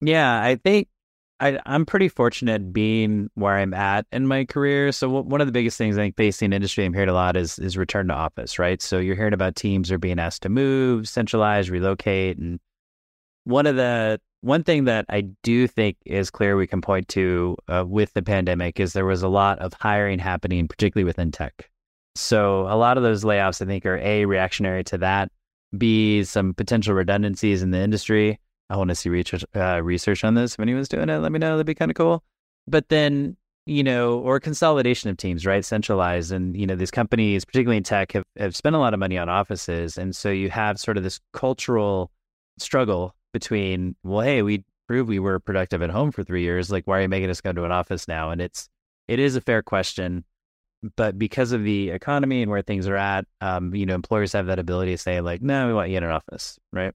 Yeah, 0.00 0.42
I 0.42 0.56
think 0.56 0.88
I, 1.38 1.60
am 1.66 1.86
pretty 1.86 2.08
fortunate 2.08 2.72
being 2.72 3.30
where 3.34 3.54
I'm 3.54 3.74
at 3.74 4.06
in 4.10 4.26
my 4.26 4.44
career. 4.44 4.90
So 4.92 5.06
w- 5.08 5.24
one 5.24 5.40
of 5.40 5.46
the 5.46 5.52
biggest 5.52 5.78
things 5.78 5.96
I 5.96 6.02
think 6.02 6.16
facing 6.16 6.52
industry 6.52 6.84
I'm 6.84 6.94
hearing 6.94 7.08
a 7.08 7.14
lot 7.14 7.36
is 7.36 7.58
is 7.58 7.76
return 7.76 8.08
to 8.08 8.14
office, 8.14 8.58
right? 8.58 8.80
So 8.80 8.98
you're 8.98 9.16
hearing 9.16 9.34
about 9.34 9.54
teams 9.54 9.92
are 9.92 9.98
being 9.98 10.18
asked 10.18 10.42
to 10.42 10.48
move, 10.48 11.08
centralize, 11.08 11.70
relocate, 11.70 12.38
and 12.38 12.58
one 13.44 13.66
of 13.66 13.76
the 13.76 14.20
one 14.46 14.62
thing 14.62 14.84
that 14.84 15.04
I 15.08 15.22
do 15.42 15.66
think 15.66 15.96
is 16.06 16.30
clear 16.30 16.56
we 16.56 16.68
can 16.68 16.80
point 16.80 17.08
to 17.08 17.56
uh, 17.68 17.84
with 17.86 18.12
the 18.14 18.22
pandemic 18.22 18.78
is 18.78 18.92
there 18.92 19.04
was 19.04 19.22
a 19.22 19.28
lot 19.28 19.58
of 19.58 19.72
hiring 19.72 20.20
happening, 20.20 20.68
particularly 20.68 21.04
within 21.04 21.32
tech. 21.32 21.68
So 22.14 22.62
a 22.62 22.76
lot 22.76 22.96
of 22.96 23.02
those 23.02 23.24
layoffs, 23.24 23.60
I 23.60 23.66
think, 23.66 23.84
are 23.84 23.98
a 23.98 24.24
reactionary 24.24 24.84
to 24.84 24.98
that. 24.98 25.30
B 25.76 26.22
some 26.22 26.54
potential 26.54 26.94
redundancies 26.94 27.60
in 27.62 27.72
the 27.72 27.80
industry. 27.80 28.38
I 28.70 28.76
want 28.76 28.88
to 28.90 28.94
see 28.94 29.08
research 29.08 29.44
uh, 29.54 29.82
research 29.82 30.22
on 30.22 30.34
this. 30.34 30.54
If 30.54 30.60
anyone's 30.60 30.88
doing 30.88 31.10
it, 31.10 31.18
let 31.18 31.32
me 31.32 31.40
know. 31.40 31.56
That'd 31.56 31.66
be 31.66 31.74
kind 31.74 31.90
of 31.90 31.96
cool. 31.96 32.22
But 32.68 32.88
then 32.88 33.36
you 33.66 33.82
know, 33.82 34.20
or 34.20 34.38
consolidation 34.38 35.10
of 35.10 35.16
teams, 35.16 35.44
right? 35.44 35.64
Centralized. 35.64 36.30
And, 36.30 36.56
you 36.56 36.68
know, 36.68 36.76
these 36.76 36.92
companies, 36.92 37.44
particularly 37.44 37.78
in 37.78 37.82
tech, 37.82 38.12
have, 38.12 38.22
have 38.38 38.54
spent 38.54 38.76
a 38.76 38.78
lot 38.78 38.94
of 38.94 39.00
money 39.00 39.18
on 39.18 39.28
offices. 39.28 39.98
And 39.98 40.14
so 40.14 40.30
you 40.30 40.50
have 40.50 40.78
sort 40.78 40.96
of 40.96 41.02
this 41.02 41.18
cultural 41.32 42.12
struggle 42.58 43.16
between, 43.38 43.96
well, 44.02 44.20
hey, 44.20 44.42
we 44.42 44.64
proved 44.86 45.08
we 45.08 45.18
were 45.18 45.40
productive 45.40 45.82
at 45.82 45.90
home 45.90 46.12
for 46.12 46.22
three 46.22 46.42
years. 46.42 46.70
Like, 46.70 46.86
why 46.86 46.98
are 46.98 47.02
you 47.02 47.08
making 47.08 47.30
us 47.30 47.40
go 47.40 47.52
to 47.52 47.64
an 47.64 47.72
office 47.72 48.08
now? 48.08 48.30
And 48.30 48.40
it's, 48.40 48.68
it 49.08 49.18
is 49.18 49.36
a 49.36 49.40
fair 49.40 49.62
question 49.62 50.24
but 50.94 51.18
because 51.18 51.52
of 51.52 51.64
the 51.64 51.90
economy 51.90 52.42
and 52.42 52.50
where 52.50 52.62
things 52.62 52.86
are 52.86 52.96
at, 52.96 53.26
um, 53.40 53.74
you 53.74 53.86
know, 53.86 53.94
employers 53.94 54.32
have 54.32 54.46
that 54.46 54.58
ability 54.58 54.92
to 54.92 54.98
say 54.98 55.20
like, 55.20 55.42
no, 55.42 55.66
we 55.66 55.74
want 55.74 55.90
you 55.90 55.96
in 55.96 56.04
an 56.04 56.10
office, 56.10 56.58
right? 56.72 56.92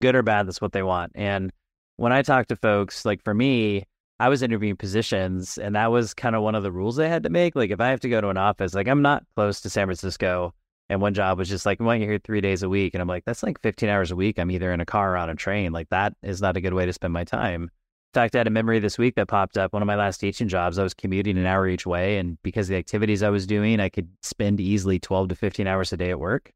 Good 0.00 0.14
or 0.14 0.22
bad, 0.22 0.46
that's 0.46 0.60
what 0.60 0.72
they 0.72 0.82
want. 0.82 1.12
And 1.14 1.52
when 1.96 2.12
I 2.12 2.22
talk 2.22 2.48
to 2.48 2.56
folks, 2.56 3.04
like 3.04 3.22
for 3.22 3.34
me, 3.34 3.84
I 4.18 4.28
was 4.28 4.42
interviewing 4.42 4.76
positions, 4.76 5.58
and 5.58 5.74
that 5.74 5.90
was 5.90 6.14
kind 6.14 6.36
of 6.36 6.42
one 6.42 6.54
of 6.54 6.62
the 6.62 6.70
rules 6.70 6.98
I 6.98 7.08
had 7.08 7.24
to 7.24 7.30
make. 7.30 7.56
Like, 7.56 7.70
if 7.70 7.80
I 7.80 7.88
have 7.88 8.00
to 8.00 8.08
go 8.08 8.20
to 8.20 8.28
an 8.28 8.36
office, 8.36 8.72
like 8.74 8.86
I'm 8.86 9.02
not 9.02 9.24
close 9.34 9.60
to 9.62 9.70
San 9.70 9.86
Francisco, 9.86 10.54
and 10.88 11.00
one 11.00 11.14
job 11.14 11.38
was 11.38 11.48
just 11.48 11.66
like, 11.66 11.80
"We 11.80 11.86
want 11.86 12.00
you 12.00 12.06
here 12.06 12.18
three 12.18 12.40
days 12.40 12.62
a 12.62 12.68
week," 12.68 12.94
and 12.94 13.00
I'm 13.02 13.08
like, 13.08 13.24
"That's 13.24 13.42
like 13.42 13.60
15 13.60 13.88
hours 13.88 14.10
a 14.10 14.16
week. 14.16 14.38
I'm 14.38 14.50
either 14.50 14.72
in 14.72 14.80
a 14.80 14.86
car 14.86 15.14
or 15.14 15.16
on 15.16 15.30
a 15.30 15.34
train. 15.34 15.72
Like, 15.72 15.88
that 15.90 16.14
is 16.22 16.40
not 16.42 16.56
a 16.56 16.60
good 16.60 16.74
way 16.74 16.86
to 16.86 16.92
spend 16.92 17.12
my 17.12 17.24
time." 17.24 17.64
In 17.64 18.20
fact, 18.20 18.34
I 18.34 18.40
had 18.40 18.46
a 18.46 18.50
memory 18.50 18.78
this 18.78 18.98
week 18.98 19.14
that 19.14 19.28
popped 19.28 19.56
up. 19.56 19.72
One 19.72 19.80
of 19.80 19.86
my 19.86 19.96
last 19.96 20.18
teaching 20.18 20.46
jobs, 20.48 20.78
I 20.78 20.82
was 20.82 20.92
commuting 20.92 21.38
an 21.38 21.46
hour 21.46 21.66
each 21.66 21.86
way, 21.86 22.18
and 22.18 22.36
because 22.42 22.68
the 22.68 22.76
activities 22.76 23.22
I 23.22 23.30
was 23.30 23.46
doing, 23.46 23.80
I 23.80 23.88
could 23.88 24.10
spend 24.20 24.60
easily 24.60 24.98
12 24.98 25.30
to 25.30 25.34
15 25.34 25.66
hours 25.66 25.92
a 25.94 25.96
day 25.96 26.10
at 26.10 26.20
work. 26.20 26.52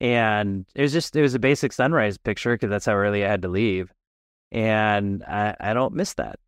And 0.00 0.66
it 0.74 0.82
was 0.82 0.92
just 0.92 1.14
it 1.16 1.22
was 1.22 1.34
a 1.34 1.38
basic 1.38 1.72
sunrise 1.72 2.18
picture 2.18 2.54
because 2.54 2.70
that's 2.70 2.86
how 2.86 2.94
early 2.94 3.24
I 3.24 3.28
had 3.28 3.42
to 3.42 3.48
leave, 3.48 3.92
and 4.52 5.22
I, 5.24 5.54
I 5.60 5.74
don't 5.74 5.94
miss 5.94 6.14
that. 6.14 6.38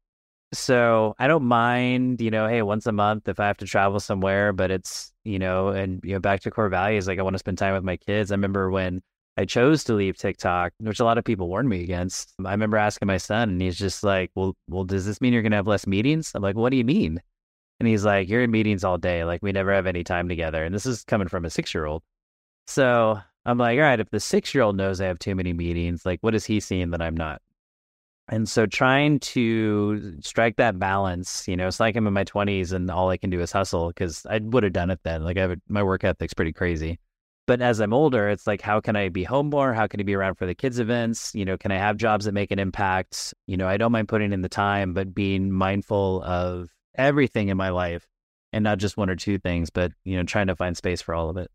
So 0.52 1.14
I 1.18 1.26
don't 1.28 1.44
mind, 1.44 2.20
you 2.22 2.30
know, 2.30 2.48
hey, 2.48 2.62
once 2.62 2.86
a 2.86 2.92
month 2.92 3.28
if 3.28 3.38
I 3.38 3.46
have 3.46 3.58
to 3.58 3.66
travel 3.66 4.00
somewhere, 4.00 4.52
but 4.52 4.70
it's, 4.70 5.12
you 5.24 5.38
know, 5.38 5.68
and 5.68 6.00
you 6.02 6.14
know, 6.14 6.20
back 6.20 6.40
to 6.42 6.50
core 6.50 6.70
values, 6.70 7.06
like 7.06 7.18
I 7.18 7.22
want 7.22 7.34
to 7.34 7.38
spend 7.38 7.58
time 7.58 7.74
with 7.74 7.84
my 7.84 7.98
kids. 7.98 8.32
I 8.32 8.34
remember 8.34 8.70
when 8.70 9.02
I 9.36 9.44
chose 9.44 9.84
to 9.84 9.94
leave 9.94 10.16
TikTok, 10.16 10.72
which 10.80 11.00
a 11.00 11.04
lot 11.04 11.18
of 11.18 11.24
people 11.24 11.48
warned 11.48 11.68
me 11.68 11.82
against. 11.82 12.34
I 12.44 12.50
remember 12.52 12.78
asking 12.78 13.06
my 13.06 13.18
son, 13.18 13.50
and 13.50 13.62
he's 13.62 13.78
just 13.78 14.02
like, 14.02 14.30
"Well, 14.34 14.56
well, 14.68 14.84
does 14.84 15.06
this 15.06 15.20
mean 15.20 15.32
you're 15.32 15.42
gonna 15.42 15.56
have 15.56 15.66
less 15.66 15.86
meetings?" 15.86 16.32
I'm 16.34 16.42
like, 16.42 16.56
"What 16.56 16.70
do 16.70 16.76
you 16.76 16.84
mean?" 16.84 17.20
And 17.80 17.88
he's 17.88 18.04
like, 18.04 18.28
"You're 18.28 18.42
in 18.42 18.50
meetings 18.50 18.84
all 18.84 18.98
day. 18.98 19.24
Like 19.24 19.42
we 19.42 19.52
never 19.52 19.72
have 19.72 19.86
any 19.86 20.04
time 20.04 20.28
together." 20.28 20.64
And 20.64 20.74
this 20.74 20.86
is 20.86 21.04
coming 21.04 21.28
from 21.28 21.44
a 21.44 21.50
six 21.50 21.74
year 21.74 21.84
old. 21.86 22.02
So 22.66 23.20
I'm 23.44 23.58
like, 23.58 23.78
all 23.78 23.84
right, 23.84 24.00
if 24.00 24.10
the 24.10 24.20
six 24.20 24.54
year 24.54 24.64
old 24.64 24.76
knows 24.76 25.00
I 25.00 25.06
have 25.06 25.18
too 25.18 25.34
many 25.34 25.52
meetings, 25.52 26.06
like 26.06 26.20
what 26.22 26.34
is 26.34 26.44
he 26.46 26.60
seeing 26.60 26.90
that 26.90 27.02
I'm 27.02 27.16
not? 27.16 27.42
And 28.30 28.48
so 28.48 28.66
trying 28.66 29.20
to 29.20 30.18
strike 30.20 30.56
that 30.56 30.78
balance, 30.78 31.48
you 31.48 31.56
know, 31.56 31.66
it's 31.66 31.80
like 31.80 31.96
I'm 31.96 32.06
in 32.06 32.12
my 32.12 32.24
20s 32.24 32.72
and 32.72 32.90
all 32.90 33.08
I 33.08 33.16
can 33.16 33.30
do 33.30 33.40
is 33.40 33.50
hustle 33.50 33.88
because 33.88 34.26
I 34.26 34.38
would 34.38 34.64
have 34.64 34.74
done 34.74 34.90
it 34.90 35.00
then. 35.02 35.24
Like 35.24 35.38
I 35.38 35.42
have, 35.42 35.58
my 35.68 35.82
work 35.82 36.04
ethic's 36.04 36.34
pretty 36.34 36.52
crazy. 36.52 36.98
But 37.46 37.62
as 37.62 37.80
I'm 37.80 37.94
older, 37.94 38.28
it's 38.28 38.46
like, 38.46 38.60
how 38.60 38.78
can 38.80 38.94
I 38.94 39.08
be 39.08 39.24
home 39.24 39.48
more? 39.48 39.72
How 39.72 39.86
can 39.86 40.00
I 40.00 40.02
be 40.02 40.14
around 40.14 40.34
for 40.34 40.44
the 40.44 40.54
kids' 40.54 40.78
events? 40.78 41.34
You 41.34 41.46
know, 41.46 41.56
can 41.56 41.70
I 41.70 41.78
have 41.78 41.96
jobs 41.96 42.26
that 42.26 42.32
make 42.32 42.50
an 42.50 42.58
impact? 42.58 43.32
You 43.46 43.56
know, 43.56 43.66
I 43.66 43.78
don't 43.78 43.92
mind 43.92 44.08
putting 44.08 44.34
in 44.34 44.42
the 44.42 44.50
time, 44.50 44.92
but 44.92 45.14
being 45.14 45.50
mindful 45.50 46.22
of 46.24 46.68
everything 46.94 47.48
in 47.48 47.56
my 47.56 47.70
life 47.70 48.06
and 48.52 48.62
not 48.62 48.76
just 48.76 48.98
one 48.98 49.08
or 49.08 49.16
two 49.16 49.38
things, 49.38 49.70
but, 49.70 49.92
you 50.04 50.18
know, 50.18 50.24
trying 50.24 50.48
to 50.48 50.56
find 50.56 50.76
space 50.76 51.00
for 51.00 51.14
all 51.14 51.30
of 51.30 51.38
it. 51.38 51.50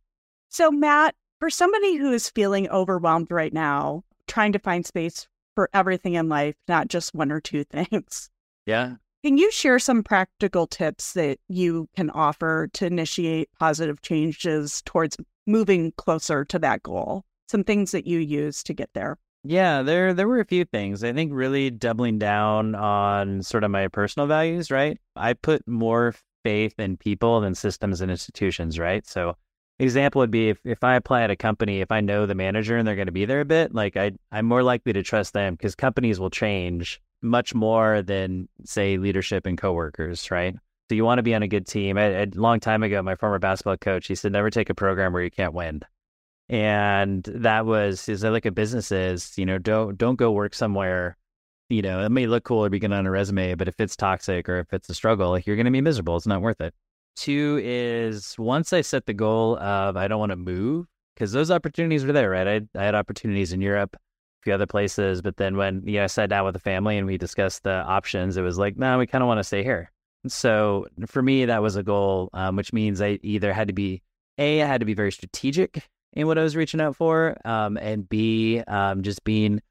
So, 0.50 0.72
Matt, 0.72 1.14
for 1.40 1.52
somebody 1.52 1.98
who 1.98 2.12
is 2.12 2.28
feeling 2.28 2.68
overwhelmed 2.70 3.30
right 3.30 3.54
now, 3.54 4.04
trying 4.28 4.54
to 4.54 4.60
find 4.60 4.84
space 4.88 5.28
for 5.56 5.70
everything 5.74 6.14
in 6.14 6.30
life, 6.30 6.56
not 6.68 6.88
just 6.88 7.14
one 7.14 7.32
or 7.32 7.42
two 7.42 7.64
things. 7.72 8.30
Yeah. 8.66 8.96
Can 9.24 9.38
you 9.38 9.52
share 9.52 9.80
some 9.80 10.04
practical 10.04 10.68
tips 10.68 11.14
that 11.14 11.40
you 11.48 11.88
can 11.96 12.10
offer 12.10 12.70
to 12.74 12.86
initiate 12.86 13.50
positive 13.58 14.02
changes 14.02 14.82
towards 14.86 15.16
moving 15.48 15.94
closer 15.94 16.44
to 16.46 16.60
that 16.60 16.84
goal? 16.84 17.24
Some 17.48 17.64
things 17.64 17.92
that 17.92 18.06
you 18.06 18.20
use 18.20 18.64
to 18.64 18.74
get 18.74 18.90
there. 18.94 19.18
Yeah, 19.46 19.82
there 19.82 20.14
there 20.14 20.28
were 20.28 20.40
a 20.40 20.46
few 20.46 20.64
things. 20.64 21.04
I 21.04 21.12
think 21.12 21.32
really 21.34 21.70
doubling 21.70 22.18
down 22.18 22.76
on 22.76 23.44
sort 23.44 23.66
of 23.66 23.72
my 23.72 23.90
personal 23.90 24.28
values, 24.28 24.72
right? 24.72 24.98
I 25.18 25.34
put 25.34 25.68
more 25.68 26.16
faith 26.44 26.80
in 26.80 26.98
people 26.98 27.42
than 27.42 27.56
systems 27.56 28.02
and 28.02 28.10
institutions, 28.10 28.80
right? 28.80 29.06
So 29.06 29.36
example 29.80 30.20
would 30.20 30.32
be 30.32 30.50
if, 30.50 30.60
if 30.64 30.84
I 30.84 30.96
apply 30.96 31.24
at 31.24 31.32
a 31.32 31.36
company, 31.36 31.82
if 31.82 31.92
I 31.92 32.02
know 32.02 32.26
the 32.26 32.36
manager 32.36 32.78
and 32.78 32.88
they're 32.88 32.96
going 32.96 33.08
to 33.08 33.12
be 33.12 33.26
there 33.26 33.42
a 33.42 33.46
bit, 33.46 33.74
like 33.74 33.98
I, 33.98 34.12
I'm 34.32 34.46
more 34.46 34.64
likely 34.64 34.94
to 34.94 35.04
trust 35.04 35.34
them 35.34 35.56
because 35.56 35.76
companies 35.76 36.20
will 36.20 36.30
change 36.30 37.02
much 37.22 37.56
more 37.56 38.02
than 38.02 38.48
say 38.66 38.98
leadership 38.98 39.46
and 39.46 39.58
coworkers, 39.58 40.30
right? 40.30 40.56
So 40.90 40.96
you 40.96 41.06
want 41.06 41.20
to 41.20 41.24
be 41.24 41.34
on 41.34 41.44
a 41.44 41.48
good 41.48 41.66
team. 41.66 41.98
A, 41.98 42.28
long 42.36 42.60
time 42.60 42.84
ago, 42.84 43.02
my 43.02 43.16
former 43.16 43.40
basketball 43.40 43.78
coach, 43.78 44.08
he 44.08 44.16
said, 44.16 44.32
never 44.34 44.50
take 44.50 44.70
a 44.70 44.76
program 44.76 45.14
where 45.14 45.24
you 45.24 45.32
can't 45.32 45.54
win. 45.54 45.82
And 46.50 47.24
that 47.24 47.66
was, 47.66 48.10
is 48.10 48.24
I 48.24 48.30
look 48.30 48.46
at 48.46 48.54
businesses, 48.54 49.34
you 49.38 49.46
know, 49.46 49.58
don't, 49.58 49.98
don't 49.98 50.18
go 50.18 50.32
work 50.32 50.54
somewhere, 50.54 51.18
you 51.70 51.82
know, 51.82 52.04
it 52.04 52.10
may 52.10 52.28
look 52.28 52.44
cool 52.44 52.66
or 52.66 52.70
be 52.70 52.80
good 52.80 52.92
on 52.92 53.08
a 53.08 53.12
resume, 53.12 53.56
but 53.56 53.70
if 53.70 53.80
it's 53.80 53.96
toxic 53.96 54.50
or 54.50 54.60
if 54.60 54.74
it's 54.74 54.90
a 54.90 54.94
struggle, 54.94 55.30
like 55.30 55.48
you're 55.48 55.56
going 55.56 55.66
to 55.66 55.72
be 55.72 55.82
miserable. 55.82 56.18
It's 56.18 56.28
not 56.28 56.42
worth 56.42 56.60
it. 56.60 56.74
Two 57.16 57.60
is 57.64 58.36
once 58.38 58.74
I 58.74 58.82
set 58.82 59.06
the 59.06 59.14
goal 59.14 59.58
of 59.60 59.98
I 59.98 60.08
don't 60.08 60.20
want 60.20 60.32
to 60.32 60.36
move 60.36 60.88
because 61.16 61.32
those 61.32 61.52
opportunities 61.52 62.06
were 62.06 62.14
there, 62.14 62.30
right? 62.30 62.48
I, 62.48 62.62
I 62.80 62.84
had 62.84 62.96
opportunities 62.96 63.54
in 63.54 63.62
Europe, 63.62 63.96
a 63.96 64.00
few 64.44 64.54
other 64.54 64.66
places, 64.66 65.22
but 65.22 65.38
then 65.38 65.56
when 65.56 65.84
you 65.86 65.98
know 65.98 66.06
I 66.06 66.08
sat 66.08 66.30
down 66.30 66.46
with 66.46 66.54
the 66.54 66.60
family 66.60 66.98
and 66.98 67.06
we 67.06 67.18
discussed 67.18 67.64
the 67.64 67.84
options, 67.84 68.38
it 68.38 68.42
was 68.42 68.58
like, 68.58 68.78
no, 68.78 68.98
we 68.98 69.08
kind 69.08 69.24
of 69.24 69.28
want 69.28 69.40
to 69.40 69.44
stay 69.44 69.64
here. 69.64 69.92
So 70.28 70.88
for 71.06 71.22
me, 71.22 71.46
that 71.46 71.62
was 71.62 71.76
a 71.76 71.84
goal, 71.84 72.30
um, 72.34 72.56
which 72.56 72.74
means 72.74 73.02
I 73.02 73.20
either 73.24 73.54
had 73.54 73.68
to 73.68 73.74
be 73.74 74.02
a 74.38 74.62
I 74.62 74.66
had 74.66 74.80
to 74.80 74.86
be 74.86 74.94
very 74.94 75.12
strategic 75.12 75.88
in 76.14 76.28
what 76.28 76.38
I 76.38 76.44
was 76.44 76.56
reaching 76.56 76.82
out 76.82 76.96
for, 76.96 77.36
um, 77.46 77.78
and 77.78 78.08
b 78.08 78.62
um, 78.62 79.04
just 79.04 79.24
being 79.24 79.62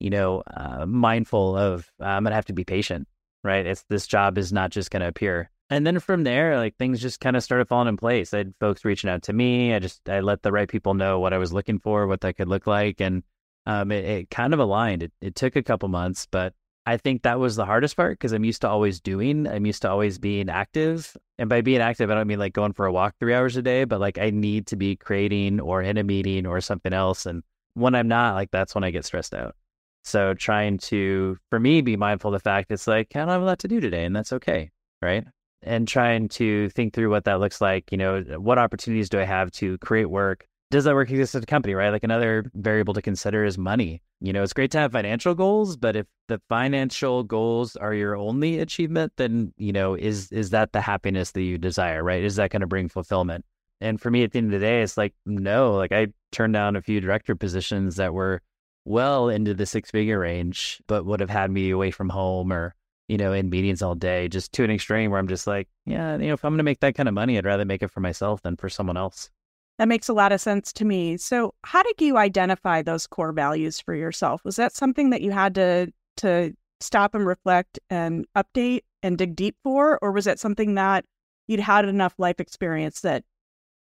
you 0.00 0.10
know 0.10 0.42
uh, 0.54 0.86
mindful 0.86 1.56
of 1.56 1.90
I'm 2.00 2.24
gonna 2.24 2.34
have 2.34 2.46
to 2.46 2.52
be 2.52 2.64
patient, 2.64 3.08
right? 3.42 3.66
It's 3.66 3.84
this 3.88 4.06
job 4.06 4.38
is 4.38 4.52
not 4.52 4.70
just 4.70 4.90
gonna 4.90 5.08
appear. 5.08 5.50
And 5.72 5.86
then 5.86 6.00
from 6.00 6.24
there, 6.24 6.58
like 6.58 6.76
things 6.76 7.00
just 7.00 7.18
kind 7.20 7.34
of 7.34 7.42
started 7.42 7.66
falling 7.66 7.88
in 7.88 7.96
place. 7.96 8.34
I 8.34 8.38
had 8.38 8.52
folks 8.60 8.84
reaching 8.84 9.08
out 9.08 9.22
to 9.22 9.32
me. 9.32 9.72
I 9.72 9.78
just 9.78 10.06
I 10.06 10.20
let 10.20 10.42
the 10.42 10.52
right 10.52 10.68
people 10.68 10.92
know 10.92 11.18
what 11.18 11.32
I 11.32 11.38
was 11.38 11.54
looking 11.54 11.78
for, 11.78 12.06
what 12.06 12.20
that 12.20 12.36
could 12.36 12.48
look 12.48 12.66
like, 12.66 13.00
and 13.00 13.22
um, 13.64 13.90
it, 13.90 14.04
it 14.04 14.30
kind 14.30 14.52
of 14.52 14.60
aligned. 14.60 15.02
It, 15.02 15.12
it 15.22 15.34
took 15.34 15.56
a 15.56 15.62
couple 15.62 15.88
months, 15.88 16.28
but 16.30 16.52
I 16.84 16.98
think 16.98 17.22
that 17.22 17.40
was 17.40 17.56
the 17.56 17.64
hardest 17.64 17.96
part 17.96 18.18
because 18.18 18.32
I'm 18.32 18.44
used 18.44 18.60
to 18.60 18.68
always 18.68 19.00
doing. 19.00 19.48
I'm 19.48 19.64
used 19.64 19.80
to 19.80 19.90
always 19.90 20.18
being 20.18 20.50
active, 20.50 21.16
and 21.38 21.48
by 21.48 21.62
being 21.62 21.80
active, 21.80 22.10
I 22.10 22.16
don't 22.16 22.26
mean 22.26 22.38
like 22.38 22.52
going 22.52 22.74
for 22.74 22.84
a 22.84 22.92
walk 22.92 23.14
three 23.18 23.32
hours 23.32 23.56
a 23.56 23.62
day, 23.62 23.84
but 23.84 23.98
like 23.98 24.18
I 24.18 24.28
need 24.28 24.66
to 24.66 24.76
be 24.76 24.96
creating 24.96 25.58
or 25.58 25.80
in 25.80 25.96
a 25.96 26.04
meeting 26.04 26.44
or 26.44 26.60
something 26.60 26.92
else. 26.92 27.24
And 27.24 27.42
when 27.72 27.94
I'm 27.94 28.08
not, 28.08 28.34
like 28.34 28.50
that's 28.50 28.74
when 28.74 28.84
I 28.84 28.90
get 28.90 29.06
stressed 29.06 29.32
out. 29.32 29.56
So 30.04 30.34
trying 30.34 30.76
to, 30.78 31.38
for 31.48 31.58
me, 31.58 31.80
be 31.80 31.96
mindful 31.96 32.34
of 32.34 32.38
the 32.38 32.44
fact 32.44 32.70
it's 32.70 32.86
like 32.86 33.16
I 33.16 33.20
don't 33.20 33.28
have 33.28 33.40
a 33.40 33.46
lot 33.46 33.60
to 33.60 33.68
do 33.68 33.80
today, 33.80 34.04
and 34.04 34.14
that's 34.14 34.34
okay, 34.34 34.70
right? 35.00 35.24
And 35.62 35.86
trying 35.86 36.28
to 36.28 36.68
think 36.70 36.94
through 36.94 37.10
what 37.10 37.24
that 37.24 37.40
looks 37.40 37.60
like. 37.60 37.90
You 37.92 37.98
know, 37.98 38.22
what 38.38 38.58
opportunities 38.58 39.08
do 39.08 39.20
I 39.20 39.24
have 39.24 39.50
to 39.52 39.78
create 39.78 40.10
work? 40.10 40.46
Does 40.70 40.84
that 40.84 40.94
work 40.94 41.10
exist 41.10 41.34
at 41.34 41.42
a 41.42 41.46
company, 41.46 41.74
right? 41.74 41.90
Like 41.90 42.02
another 42.02 42.44
variable 42.54 42.94
to 42.94 43.02
consider 43.02 43.44
is 43.44 43.58
money. 43.58 44.00
You 44.20 44.32
know, 44.32 44.42
it's 44.42 44.54
great 44.54 44.70
to 44.70 44.78
have 44.78 44.92
financial 44.92 45.34
goals, 45.34 45.76
but 45.76 45.96
if 45.96 46.06
the 46.28 46.40
financial 46.48 47.24
goals 47.24 47.76
are 47.76 47.92
your 47.92 48.16
only 48.16 48.58
achievement, 48.58 49.12
then, 49.16 49.52
you 49.58 49.72
know, 49.72 49.94
is 49.94 50.32
is 50.32 50.50
that 50.50 50.72
the 50.72 50.80
happiness 50.80 51.32
that 51.32 51.42
you 51.42 51.58
desire, 51.58 52.02
right? 52.02 52.24
Is 52.24 52.36
that 52.36 52.50
going 52.50 52.60
to 52.60 52.66
bring 52.66 52.88
fulfillment? 52.88 53.44
And 53.82 54.00
for 54.00 54.10
me 54.10 54.22
at 54.22 54.32
the 54.32 54.38
end 54.38 54.54
of 54.54 54.60
the 54.60 54.66
day, 54.66 54.80
it's 54.80 54.96
like, 54.96 55.12
no, 55.26 55.74
like 55.74 55.92
I 55.92 56.06
turned 56.30 56.54
down 56.54 56.76
a 56.76 56.82
few 56.82 57.00
director 57.00 57.34
positions 57.34 57.96
that 57.96 58.14
were 58.14 58.40
well 58.84 59.28
into 59.28 59.54
the 59.54 59.66
six 59.66 59.90
figure 59.90 60.20
range, 60.20 60.80
but 60.86 61.04
would 61.04 61.20
have 61.20 61.30
had 61.30 61.50
me 61.50 61.70
away 61.70 61.90
from 61.90 62.08
home 62.08 62.52
or 62.52 62.74
you 63.08 63.16
know, 63.16 63.32
in 63.32 63.50
meetings 63.50 63.82
all 63.82 63.94
day, 63.94 64.28
just 64.28 64.52
to 64.52 64.64
an 64.64 64.70
extreme 64.70 65.10
where 65.10 65.20
I'm 65.20 65.28
just 65.28 65.46
like, 65.46 65.68
yeah, 65.86 66.16
you 66.16 66.28
know, 66.28 66.34
if 66.34 66.44
I'm 66.44 66.52
going 66.52 66.58
to 66.58 66.64
make 66.64 66.80
that 66.80 66.94
kind 66.94 67.08
of 67.08 67.14
money, 67.14 67.36
I'd 67.36 67.44
rather 67.44 67.64
make 67.64 67.82
it 67.82 67.90
for 67.90 68.00
myself 68.00 68.42
than 68.42 68.56
for 68.56 68.68
someone 68.68 68.96
else. 68.96 69.30
That 69.78 69.88
makes 69.88 70.08
a 70.08 70.12
lot 70.12 70.32
of 70.32 70.40
sense 70.40 70.72
to 70.74 70.84
me. 70.84 71.16
So, 71.16 71.54
how 71.64 71.82
did 71.82 72.00
you 72.00 72.16
identify 72.16 72.82
those 72.82 73.06
core 73.06 73.32
values 73.32 73.80
for 73.80 73.94
yourself? 73.94 74.44
Was 74.44 74.56
that 74.56 74.74
something 74.74 75.10
that 75.10 75.22
you 75.22 75.30
had 75.30 75.54
to 75.56 75.92
to 76.18 76.54
stop 76.80 77.14
and 77.14 77.26
reflect 77.26 77.78
and 77.90 78.26
update 78.36 78.82
and 79.02 79.18
dig 79.18 79.34
deep 79.34 79.56
for, 79.62 79.98
or 80.02 80.12
was 80.12 80.26
it 80.26 80.38
something 80.38 80.74
that 80.74 81.04
you'd 81.48 81.60
had 81.60 81.84
enough 81.86 82.14
life 82.18 82.38
experience 82.38 83.00
that 83.00 83.24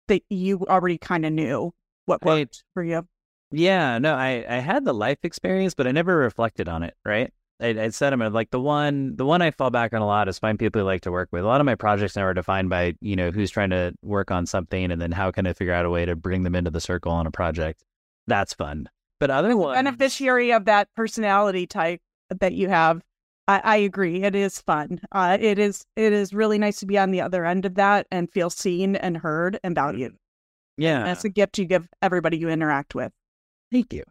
that 0.08 0.22
you 0.28 0.66
already 0.68 0.98
kind 0.98 1.24
of 1.24 1.32
knew 1.32 1.72
what 2.06 2.24
worked 2.24 2.64
I, 2.64 2.70
for 2.74 2.82
you? 2.82 3.06
Yeah, 3.52 3.98
no, 3.98 4.14
I 4.14 4.44
I 4.48 4.56
had 4.56 4.84
the 4.84 4.94
life 4.94 5.18
experience, 5.22 5.74
but 5.74 5.86
I 5.86 5.92
never 5.92 6.16
reflected 6.16 6.68
on 6.68 6.82
it. 6.82 6.94
Right, 7.04 7.32
I, 7.60 7.68
I 7.68 7.88
said 7.90 8.10
them 8.10 8.20
like 8.32 8.50
the 8.50 8.60
one 8.60 9.14
the 9.16 9.24
one 9.24 9.40
I 9.40 9.50
fall 9.50 9.70
back 9.70 9.92
on 9.92 10.02
a 10.02 10.06
lot 10.06 10.28
is 10.28 10.38
find 10.38 10.58
people 10.58 10.80
who 10.80 10.86
like 10.86 11.02
to 11.02 11.12
work 11.12 11.28
with. 11.30 11.44
A 11.44 11.46
lot 11.46 11.60
of 11.60 11.64
my 11.64 11.74
projects 11.74 12.16
now 12.16 12.24
are 12.24 12.34
defined 12.34 12.68
by 12.68 12.94
you 13.00 13.14
know 13.14 13.30
who's 13.30 13.50
trying 13.50 13.70
to 13.70 13.94
work 14.02 14.30
on 14.30 14.46
something, 14.46 14.90
and 14.90 15.00
then 15.00 15.12
how 15.12 15.30
can 15.30 15.46
I 15.46 15.52
figure 15.52 15.72
out 15.72 15.84
a 15.84 15.90
way 15.90 16.04
to 16.04 16.16
bring 16.16 16.42
them 16.42 16.54
into 16.54 16.70
the 16.70 16.80
circle 16.80 17.12
on 17.12 17.26
a 17.26 17.30
project. 17.30 17.84
That's 18.26 18.54
fun. 18.54 18.88
But 19.20 19.30
other 19.30 19.56
ones, 19.56 19.76
beneficiary 19.76 20.52
of 20.52 20.64
that 20.64 20.88
personality 20.96 21.66
type 21.66 22.00
that 22.30 22.54
you 22.54 22.68
have, 22.68 23.02
I, 23.46 23.60
I 23.62 23.76
agree. 23.76 24.22
It 24.24 24.34
is 24.34 24.60
fun. 24.60 25.00
Uh, 25.12 25.38
it 25.40 25.58
is 25.58 25.84
it 25.94 26.12
is 26.12 26.34
really 26.34 26.58
nice 26.58 26.80
to 26.80 26.86
be 26.86 26.98
on 26.98 27.12
the 27.12 27.20
other 27.20 27.44
end 27.44 27.64
of 27.66 27.76
that 27.76 28.06
and 28.10 28.30
feel 28.32 28.50
seen 28.50 28.96
and 28.96 29.16
heard 29.16 29.60
and 29.62 29.74
valued. 29.74 30.16
Yeah, 30.76 30.98
and 30.98 31.06
that's 31.06 31.24
a 31.24 31.28
gift 31.28 31.58
you 31.58 31.66
give 31.66 31.88
everybody 32.02 32.36
you 32.36 32.48
interact 32.48 32.96
with. 32.96 33.12
Thank 33.70 33.92
you. 33.92 34.02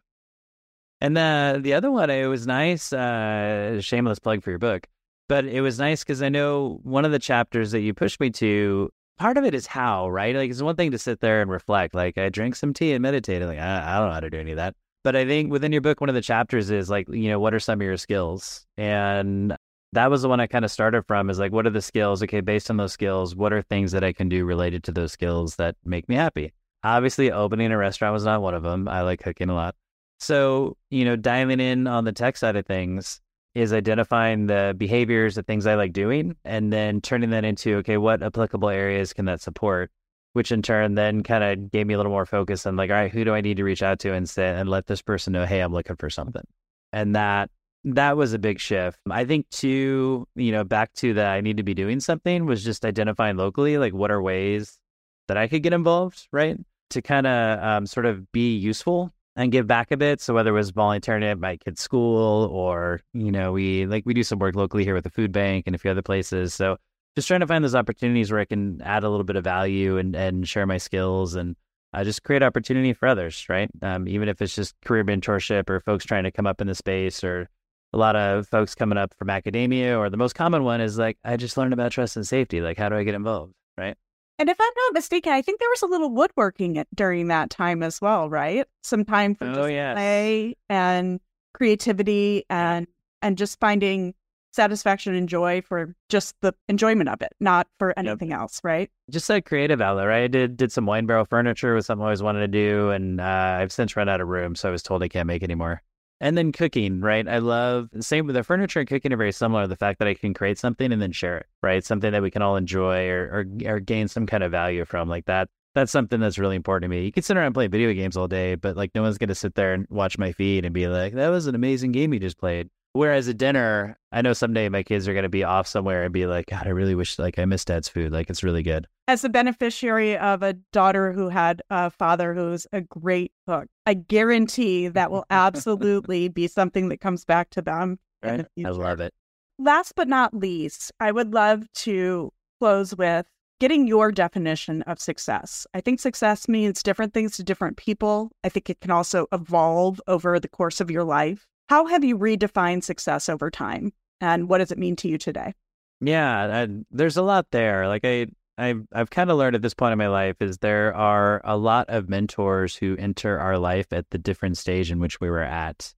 And 1.03 1.17
the 1.17 1.59
the 1.61 1.73
other 1.73 1.91
one, 1.91 2.09
it 2.09 2.27
was 2.27 2.47
nice. 2.47 2.93
Uh, 2.93 3.81
shameless 3.81 4.19
plug 4.19 4.41
for 4.41 4.51
your 4.51 4.57
book, 4.57 4.87
but 5.27 5.43
it 5.43 5.59
was 5.59 5.77
nice 5.77 6.01
because 6.01 6.21
I 6.21 6.29
know 6.29 6.79
one 6.83 7.03
of 7.03 7.11
the 7.11 7.19
chapters 7.19 7.71
that 7.71 7.81
you 7.81 7.93
pushed 7.93 8.21
me 8.21 8.29
to. 8.31 8.89
Part 9.17 9.37
of 9.37 9.43
it 9.43 9.53
is 9.53 9.67
how, 9.67 10.09
right? 10.09 10.33
Like 10.33 10.49
it's 10.49 10.61
one 10.61 10.77
thing 10.77 10.91
to 10.91 10.97
sit 10.97 11.19
there 11.19 11.41
and 11.41 11.51
reflect. 11.51 11.93
Like 11.93 12.17
I 12.17 12.29
drank 12.29 12.55
some 12.55 12.73
tea 12.73 12.93
and 12.93 13.01
meditated. 13.01 13.49
Like 13.49 13.59
I, 13.59 13.95
I 13.95 13.99
don't 13.99 14.07
know 14.07 14.13
how 14.13 14.21
to 14.21 14.29
do 14.29 14.39
any 14.39 14.51
of 14.51 14.57
that. 14.57 14.75
But 15.03 15.17
I 15.17 15.25
think 15.25 15.51
within 15.51 15.73
your 15.73 15.81
book, 15.81 15.99
one 15.99 16.09
of 16.09 16.15
the 16.15 16.21
chapters 16.21 16.71
is 16.71 16.89
like, 16.89 17.09
you 17.09 17.29
know, 17.29 17.39
what 17.39 17.53
are 17.53 17.59
some 17.59 17.81
of 17.81 17.85
your 17.85 17.97
skills? 17.97 18.65
And 18.77 19.55
that 19.91 20.09
was 20.09 20.21
the 20.21 20.29
one 20.29 20.39
I 20.39 20.47
kind 20.47 20.63
of 20.63 20.71
started 20.71 21.03
from 21.03 21.29
is 21.29 21.37
like, 21.37 21.51
what 21.51 21.67
are 21.67 21.69
the 21.69 21.81
skills? 21.81 22.23
Okay, 22.23 22.39
based 22.39 22.69
on 22.69 22.77
those 22.77 22.93
skills, 22.93 23.35
what 23.35 23.51
are 23.51 23.61
things 23.61 23.91
that 23.91 24.05
I 24.05 24.13
can 24.13 24.29
do 24.29 24.45
related 24.45 24.85
to 24.85 24.93
those 24.93 25.11
skills 25.11 25.57
that 25.57 25.75
make 25.83 26.07
me 26.07 26.15
happy? 26.15 26.53
Obviously, 26.83 27.29
opening 27.29 27.71
a 27.71 27.77
restaurant 27.77 28.13
was 28.13 28.23
not 28.23 28.41
one 28.41 28.55
of 28.55 28.63
them. 28.63 28.87
I 28.87 29.01
like 29.01 29.21
cooking 29.21 29.49
a 29.49 29.53
lot. 29.53 29.75
So, 30.23 30.77
you 30.89 31.03
know, 31.03 31.17
dialing 31.17 31.59
in 31.59 31.85
on 31.85 32.05
the 32.05 32.13
tech 32.13 32.37
side 32.37 32.55
of 32.55 32.65
things 32.65 33.19
is 33.55 33.73
identifying 33.73 34.47
the 34.47 34.73
behaviors, 34.77 35.35
the 35.35 35.43
things 35.43 35.67
I 35.67 35.75
like 35.75 35.91
doing, 35.91 36.37
and 36.45 36.71
then 36.71 37.01
turning 37.01 37.31
that 37.31 37.43
into, 37.43 37.75
okay, 37.79 37.97
what 37.97 38.23
applicable 38.23 38.69
areas 38.69 39.11
can 39.11 39.25
that 39.25 39.41
support? 39.41 39.91
Which 40.31 40.53
in 40.53 40.61
turn 40.61 40.95
then 40.95 41.23
kind 41.23 41.43
of 41.43 41.71
gave 41.71 41.87
me 41.87 41.93
a 41.93 41.97
little 41.97 42.11
more 42.13 42.25
focus 42.25 42.65
on 42.65 42.77
like, 42.77 42.89
all 42.89 42.95
right, 42.95 43.11
who 43.11 43.25
do 43.25 43.33
I 43.33 43.41
need 43.41 43.57
to 43.57 43.65
reach 43.65 43.83
out 43.83 43.99
to 43.99 44.13
and 44.13 44.27
say, 44.29 44.47
and 44.47 44.69
let 44.69 44.87
this 44.87 45.01
person 45.01 45.33
know, 45.33 45.45
hey, 45.45 45.59
I'm 45.59 45.73
looking 45.73 45.97
for 45.97 46.09
something. 46.09 46.45
And 46.93 47.17
that 47.17 47.51
that 47.83 48.15
was 48.15 48.31
a 48.31 48.39
big 48.39 48.61
shift. 48.61 48.97
I 49.09 49.25
think 49.25 49.49
too, 49.49 50.25
you 50.35 50.53
know, 50.53 50.63
back 50.63 50.93
to 50.93 51.15
that 51.15 51.27
I 51.27 51.41
need 51.41 51.57
to 51.57 51.63
be 51.63 51.73
doing 51.73 51.99
something 51.99 52.45
was 52.45 52.63
just 52.63 52.85
identifying 52.85 53.35
locally, 53.35 53.77
like 53.77 53.93
what 53.93 54.09
are 54.09 54.21
ways 54.21 54.79
that 55.27 55.35
I 55.35 55.49
could 55.49 55.63
get 55.63 55.73
involved, 55.73 56.29
right? 56.31 56.57
To 56.91 57.01
kind 57.01 57.27
of 57.27 57.61
um, 57.61 57.85
sort 57.87 58.05
of 58.05 58.31
be 58.31 58.55
useful 58.55 59.11
and 59.35 59.51
give 59.51 59.67
back 59.67 59.91
a 59.91 59.97
bit. 59.97 60.21
So 60.21 60.33
whether 60.33 60.51
it 60.51 60.53
was 60.53 60.71
volunteering 60.71 61.23
at 61.23 61.39
my 61.39 61.57
kid's 61.57 61.81
school 61.81 62.45
or, 62.51 63.01
you 63.13 63.31
know, 63.31 63.51
we 63.51 63.85
like 63.85 64.05
we 64.05 64.13
do 64.13 64.23
some 64.23 64.39
work 64.39 64.55
locally 64.55 64.83
here 64.83 64.93
with 64.93 65.03
the 65.03 65.09
food 65.09 65.31
bank 65.31 65.63
and 65.65 65.75
a 65.75 65.79
few 65.79 65.91
other 65.91 66.01
places. 66.01 66.53
So 66.53 66.77
just 67.15 67.27
trying 67.27 67.41
to 67.41 67.47
find 67.47 67.63
those 67.63 67.75
opportunities 67.75 68.31
where 68.31 68.41
I 68.41 68.45
can 68.45 68.81
add 68.81 69.03
a 69.03 69.09
little 69.09 69.23
bit 69.23 69.35
of 69.35 69.43
value 69.43 69.97
and, 69.97 70.15
and 70.15 70.47
share 70.47 70.65
my 70.65 70.77
skills 70.77 71.35
and 71.35 71.55
uh, 71.93 72.03
just 72.03 72.23
create 72.23 72.41
opportunity 72.41 72.93
for 72.93 73.07
others, 73.07 73.45
right? 73.49 73.69
Um, 73.81 74.07
even 74.07 74.29
if 74.29 74.41
it's 74.41 74.55
just 74.55 74.75
career 74.83 75.03
mentorship 75.03 75.69
or 75.69 75.79
folks 75.79 76.05
trying 76.05 76.23
to 76.23 76.31
come 76.31 76.47
up 76.47 76.59
in 76.59 76.67
the 76.67 76.75
space 76.75 77.23
or 77.23 77.49
a 77.93 77.97
lot 77.97 78.15
of 78.15 78.47
folks 78.47 78.73
coming 78.73 78.97
up 78.97 79.13
from 79.19 79.29
academia, 79.29 79.95
or 79.95 80.09
the 80.09 80.17
most 80.17 80.33
common 80.33 80.63
one 80.63 80.81
is 80.81 80.97
like, 80.97 81.19
I 81.23 81.37
just 81.37 81.57
learned 81.57 81.73
about 81.73 81.91
trust 81.91 82.15
and 82.15 82.25
safety. 82.25 82.59
Like, 82.59 82.79
how 82.79 82.89
do 82.89 82.95
I 82.95 83.03
get 83.03 83.13
involved? 83.13 83.53
Right. 83.77 83.95
And 84.39 84.49
if 84.49 84.57
I'm 84.59 84.73
not 84.75 84.93
mistaken, 84.93 85.31
I 85.31 85.41
think 85.41 85.59
there 85.59 85.69
was 85.69 85.83
a 85.83 85.87
little 85.87 86.09
woodworking 86.09 86.83
during 86.95 87.27
that 87.27 87.49
time 87.49 87.83
as 87.83 88.01
well, 88.01 88.29
right? 88.29 88.65
Some 88.81 89.05
time 89.05 89.35
for 89.35 89.45
oh, 89.45 89.65
yes. 89.65 89.95
play 89.95 90.55
and 90.69 91.19
creativity 91.53 92.45
and 92.49 92.87
and 93.21 93.37
just 93.37 93.59
finding 93.59 94.13
satisfaction 94.51 95.15
and 95.15 95.27
joy 95.27 95.61
for 95.61 95.95
just 96.09 96.35
the 96.41 96.53
enjoyment 96.67 97.09
of 97.09 97.21
it, 97.21 97.33
not 97.39 97.67
for 97.79 97.97
anything 97.97 98.29
yep. 98.29 98.39
else, 98.39 98.61
right? 98.63 98.89
Just 99.09 99.29
a 99.29 99.41
creative 99.41 99.81
outlet, 99.81 100.07
right? 100.07 100.23
I 100.23 100.27
did 100.27 100.57
did 100.57 100.71
some 100.71 100.85
wine 100.85 101.05
barrel 101.05 101.25
furniture 101.25 101.73
was 101.73 101.85
something 101.85 102.03
I 102.03 102.07
always 102.07 102.23
wanted 102.23 102.39
to 102.41 102.47
do, 102.47 102.89
and 102.89 103.19
uh, 103.19 103.57
I've 103.59 103.71
since 103.71 103.95
run 103.95 104.09
out 104.09 104.21
of 104.21 104.27
room, 104.27 104.55
so 104.55 104.69
I 104.69 104.71
was 104.71 104.83
told 104.83 105.03
I 105.03 105.07
can't 105.07 105.27
make 105.27 105.43
anymore. 105.43 105.81
And 106.23 106.37
then 106.37 106.53
cooking, 106.53 107.01
right? 107.01 107.27
I 107.27 107.39
love 107.39 107.89
same 107.99 108.27
with 108.27 108.37
the 108.37 108.45
furniture 108.45 108.79
and 108.79 108.87
cooking 108.87 109.11
are 109.11 109.17
very 109.17 109.33
similar. 109.33 109.67
The 109.67 109.75
fact 109.75 109.99
that 109.99 110.07
I 110.07 110.13
can 110.13 110.33
create 110.33 110.57
something 110.57 110.93
and 110.93 111.01
then 111.01 111.11
share 111.11 111.39
it, 111.39 111.47
right? 111.61 111.83
Something 111.83 112.13
that 112.13 112.21
we 112.21 112.31
can 112.31 112.41
all 112.41 112.55
enjoy 112.55 113.09
or, 113.09 113.45
or 113.65 113.73
or 113.73 113.79
gain 113.81 114.07
some 114.07 114.25
kind 114.25 114.41
of 114.41 114.49
value 114.49 114.85
from, 114.85 115.09
like 115.09 115.25
that. 115.25 115.49
That's 115.75 115.91
something 115.91 116.21
that's 116.21 116.37
really 116.37 116.55
important 116.55 116.89
to 116.89 116.95
me. 116.95 117.03
You 117.03 117.11
can 117.11 117.23
sit 117.23 117.35
around 117.35 117.47
and 117.47 117.53
play 117.53 117.67
video 117.67 117.91
games 117.91 118.15
all 118.15 118.29
day, 118.29 118.55
but 118.55 118.77
like 118.77 118.95
no 118.95 119.01
one's 119.01 119.17
gonna 119.17 119.35
sit 119.35 119.55
there 119.55 119.73
and 119.73 119.85
watch 119.89 120.17
my 120.17 120.31
feed 120.31 120.63
and 120.63 120.73
be 120.73 120.87
like, 120.87 121.11
"That 121.13 121.27
was 121.27 121.45
an 121.47 121.55
amazing 121.55 121.91
game 121.91 122.13
you 122.13 122.21
just 122.21 122.37
played." 122.37 122.69
Whereas 122.93 123.27
at 123.27 123.37
dinner, 123.37 123.97
I 124.11 124.21
know 124.21 124.33
someday 124.33 124.69
my 124.69 124.83
kids 124.83 125.07
are 125.07 125.13
going 125.13 125.23
to 125.23 125.29
be 125.29 125.43
off 125.43 125.67
somewhere 125.67 126.03
and 126.03 126.13
be 126.13 126.27
like, 126.27 126.45
God, 126.45 126.67
I 126.67 126.69
really 126.69 126.93
wish 126.93 127.17
like 127.17 127.39
I 127.39 127.45
miss 127.45 127.65
dad's 127.65 127.89
food. 127.89 128.11
Like 128.11 128.29
it's 128.29 128.43
really 128.43 128.61
good. 128.61 128.87
As 129.07 129.23
a 129.23 129.29
beneficiary 129.29 130.15
of 130.15 130.43
a 130.43 130.53
daughter 130.71 131.11
who 131.11 131.29
had 131.29 131.63
a 131.71 131.89
father 131.89 132.35
who's 132.35 132.67
a 132.71 132.81
great 132.81 133.31
cook, 133.47 133.67
I 133.87 133.95
guarantee 133.95 134.89
that 134.89 135.09
will 135.09 135.25
absolutely 135.31 136.29
be 136.29 136.47
something 136.47 136.89
that 136.89 137.01
comes 137.01 137.25
back 137.25 137.49
to 137.51 137.63
them. 137.63 137.97
Right? 138.21 138.45
I 138.63 138.69
love 138.69 138.99
it. 138.99 139.11
Last 139.57 139.93
but 139.95 140.07
not 140.07 140.35
least, 140.35 140.91
I 140.99 141.11
would 141.11 141.33
love 141.33 141.65
to 141.73 142.31
close 142.59 142.95
with 142.95 143.25
getting 143.59 143.87
your 143.87 144.11
definition 144.11 144.83
of 144.83 144.99
success. 144.99 145.65
I 145.73 145.81
think 145.81 145.99
success 145.99 146.47
means 146.47 146.83
different 146.83 147.13
things 147.13 147.37
to 147.37 147.43
different 147.43 147.77
people. 147.77 148.31
I 148.43 148.49
think 148.49 148.69
it 148.69 148.81
can 148.81 148.91
also 148.91 149.27
evolve 149.31 149.99
over 150.07 150.39
the 150.39 150.47
course 150.47 150.79
of 150.79 150.91
your 150.91 151.03
life. 151.03 151.47
How 151.69 151.85
have 151.87 152.03
you 152.03 152.17
redefined 152.17 152.83
success 152.83 153.29
over 153.29 153.49
time? 153.49 153.93
And 154.21 154.47
what 154.47 154.59
does 154.59 154.71
it 154.71 154.77
mean 154.77 154.95
to 154.97 155.07
you 155.07 155.17
today? 155.17 155.53
Yeah, 156.01 156.63
I, 156.63 156.67
there's 156.91 157.17
a 157.17 157.21
lot 157.21 157.47
there. 157.51 157.87
Like 157.87 158.03
I, 158.03 158.27
I've, 158.57 158.85
I've 158.93 159.09
kind 159.09 159.31
of 159.31 159.37
learned 159.37 159.55
at 159.55 159.61
this 159.61 159.73
point 159.73 159.93
in 159.93 159.97
my 159.97 160.07
life 160.07 160.35
is 160.41 160.57
there 160.57 160.93
are 160.93 161.41
a 161.43 161.57
lot 161.57 161.89
of 161.89 162.09
mentors 162.09 162.75
who 162.75 162.95
enter 162.97 163.39
our 163.39 163.57
life 163.57 163.91
at 163.91 164.09
the 164.11 164.17
different 164.17 164.57
stage 164.57 164.91
in 164.91 164.99
which 164.99 165.19
we 165.19 165.29
were 165.29 165.41
at. 165.41 165.93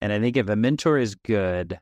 And 0.00 0.12
I 0.12 0.18
think 0.18 0.36
if 0.36 0.48
a 0.48 0.56
mentor 0.56 0.98
is 0.98 1.14
good, 1.14 1.78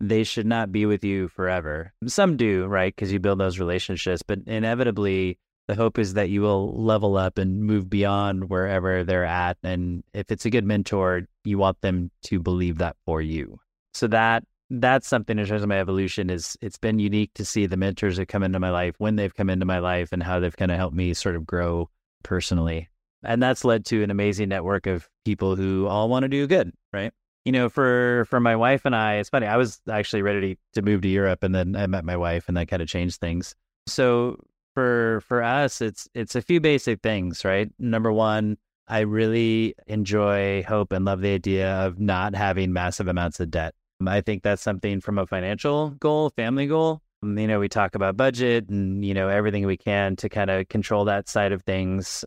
they 0.00 0.24
should 0.24 0.46
not 0.46 0.72
be 0.72 0.86
with 0.86 1.04
you 1.04 1.28
forever. 1.28 1.92
Some 2.06 2.36
do, 2.36 2.66
right? 2.66 2.94
Because 2.94 3.12
you 3.12 3.20
build 3.20 3.38
those 3.38 3.58
relationships, 3.58 4.22
but 4.22 4.40
inevitably, 4.46 5.38
the 5.68 5.74
hope 5.74 5.98
is 5.98 6.14
that 6.14 6.30
you 6.30 6.40
will 6.40 6.72
level 6.72 7.16
up 7.16 7.38
and 7.38 7.62
move 7.62 7.88
beyond 7.88 8.48
wherever 8.48 9.04
they're 9.04 9.24
at. 9.24 9.58
And 9.62 10.02
if 10.14 10.32
it's 10.32 10.46
a 10.46 10.50
good 10.50 10.64
mentor, 10.64 11.28
you 11.44 11.58
want 11.58 11.80
them 11.82 12.10
to 12.22 12.40
believe 12.40 12.78
that 12.78 12.96
for 13.04 13.20
you. 13.20 13.60
So 13.92 14.06
that 14.08 14.44
that's 14.70 15.06
something 15.08 15.38
in 15.38 15.46
terms 15.46 15.62
of 15.62 15.68
my 15.68 15.78
evolution 15.78 16.28
is 16.30 16.56
it's 16.60 16.78
been 16.78 16.98
unique 16.98 17.32
to 17.34 17.44
see 17.44 17.66
the 17.66 17.76
mentors 17.76 18.16
that 18.16 18.26
come 18.26 18.42
into 18.42 18.60
my 18.60 18.70
life 18.70 18.94
when 18.98 19.16
they've 19.16 19.34
come 19.34 19.48
into 19.48 19.64
my 19.64 19.78
life 19.78 20.12
and 20.12 20.22
how 20.22 20.40
they've 20.40 20.56
kind 20.56 20.70
of 20.70 20.76
helped 20.76 20.96
me 20.96 21.14
sort 21.14 21.36
of 21.36 21.46
grow 21.46 21.88
personally. 22.22 22.88
And 23.22 23.42
that's 23.42 23.64
led 23.64 23.84
to 23.86 24.02
an 24.02 24.10
amazing 24.10 24.48
network 24.48 24.86
of 24.86 25.08
people 25.24 25.56
who 25.56 25.86
all 25.86 26.08
want 26.08 26.22
to 26.24 26.28
do 26.28 26.46
good, 26.46 26.72
right? 26.92 27.12
You 27.44 27.52
know, 27.52 27.68
for 27.68 28.26
for 28.28 28.40
my 28.40 28.56
wife 28.56 28.82
and 28.84 28.94
I, 28.94 29.14
it's 29.16 29.30
funny. 29.30 29.46
I 29.46 29.56
was 29.56 29.80
actually 29.90 30.22
ready 30.22 30.58
to, 30.74 30.82
move 30.82 31.00
to 31.02 31.08
Europe, 31.08 31.42
and 31.42 31.54
then 31.54 31.74
I 31.76 31.86
met 31.86 32.04
my 32.04 32.16
wife, 32.16 32.44
and 32.46 32.56
that 32.56 32.68
kind 32.68 32.82
of 32.82 32.88
changed 32.88 33.20
things. 33.20 33.54
So 33.86 34.38
for 34.78 35.20
for 35.22 35.42
us, 35.42 35.80
it's 35.80 36.08
it's 36.14 36.36
a 36.36 36.40
few 36.40 36.60
basic 36.60 37.00
things, 37.00 37.44
right? 37.44 37.68
Number 37.80 38.12
one, 38.12 38.58
I 38.86 39.00
really 39.00 39.74
enjoy, 39.88 40.62
hope, 40.62 40.92
and 40.92 41.04
love 41.04 41.20
the 41.20 41.34
idea 41.34 41.68
of 41.84 41.98
not 41.98 42.36
having 42.36 42.72
massive 42.72 43.08
amounts 43.08 43.40
of 43.40 43.50
debt. 43.50 43.74
I 44.06 44.20
think 44.20 44.44
that's 44.44 44.62
something 44.62 45.00
from 45.00 45.18
a 45.18 45.26
financial 45.26 45.90
goal, 45.90 46.30
family 46.30 46.68
goal. 46.68 47.02
Um, 47.24 47.36
you 47.36 47.48
know, 47.48 47.58
we 47.58 47.68
talk 47.68 47.96
about 47.96 48.16
budget 48.16 48.68
and 48.68 49.04
you 49.04 49.14
know 49.14 49.28
everything 49.28 49.66
we 49.66 49.76
can 49.76 50.14
to 50.14 50.28
kind 50.28 50.48
of 50.48 50.68
control 50.68 51.06
that 51.06 51.28
side 51.28 51.50
of 51.50 51.62
things. 51.62 52.24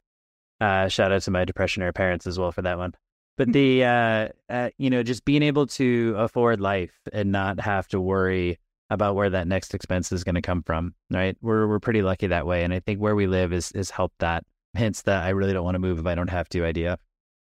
Uh, 0.59 0.89
shout 0.89 1.13
out 1.13 1.21
to 1.21 1.31
my 1.31 1.45
depression 1.45 1.83
era 1.83 1.93
parents 1.93 2.27
as 2.27 2.37
well 2.37 2.51
for 2.51 2.63
that 2.63 2.77
one. 2.77 2.93
But 3.37 3.47
hmm. 3.47 3.51
the 3.53 3.85
uh, 3.85 4.27
uh, 4.49 4.69
you 4.77 4.89
know 4.89 5.03
just 5.03 5.23
being 5.23 5.41
able 5.41 5.67
to 5.67 6.15
afford 6.17 6.59
life 6.59 6.99
and 7.13 7.31
not 7.31 7.61
have 7.61 7.87
to 7.89 8.01
worry 8.01 8.59
about 8.91 9.15
where 9.15 9.29
that 9.29 9.47
next 9.47 9.73
expense 9.73 10.11
is 10.11 10.25
going 10.25 10.35
to 10.35 10.41
come 10.41 10.61
from, 10.61 10.93
right? 11.09 11.37
We're 11.41 11.65
we're 11.65 11.79
pretty 11.79 12.01
lucky 12.01 12.27
that 12.27 12.45
way, 12.45 12.63
and 12.63 12.73
I 12.73 12.81
think 12.81 12.99
where 12.99 13.15
we 13.15 13.25
live 13.25 13.53
is 13.53 13.71
is 13.71 13.89
helped 13.89 14.19
that. 14.19 14.43
Hence, 14.75 15.01
that 15.03 15.23
I 15.23 15.29
really 15.29 15.51
don't 15.53 15.65
want 15.65 15.75
to 15.75 15.79
move 15.79 15.99
if 15.99 16.05
I 16.05 16.13
don't 16.13 16.29
have 16.29 16.47
to. 16.49 16.65
Idea. 16.65 16.97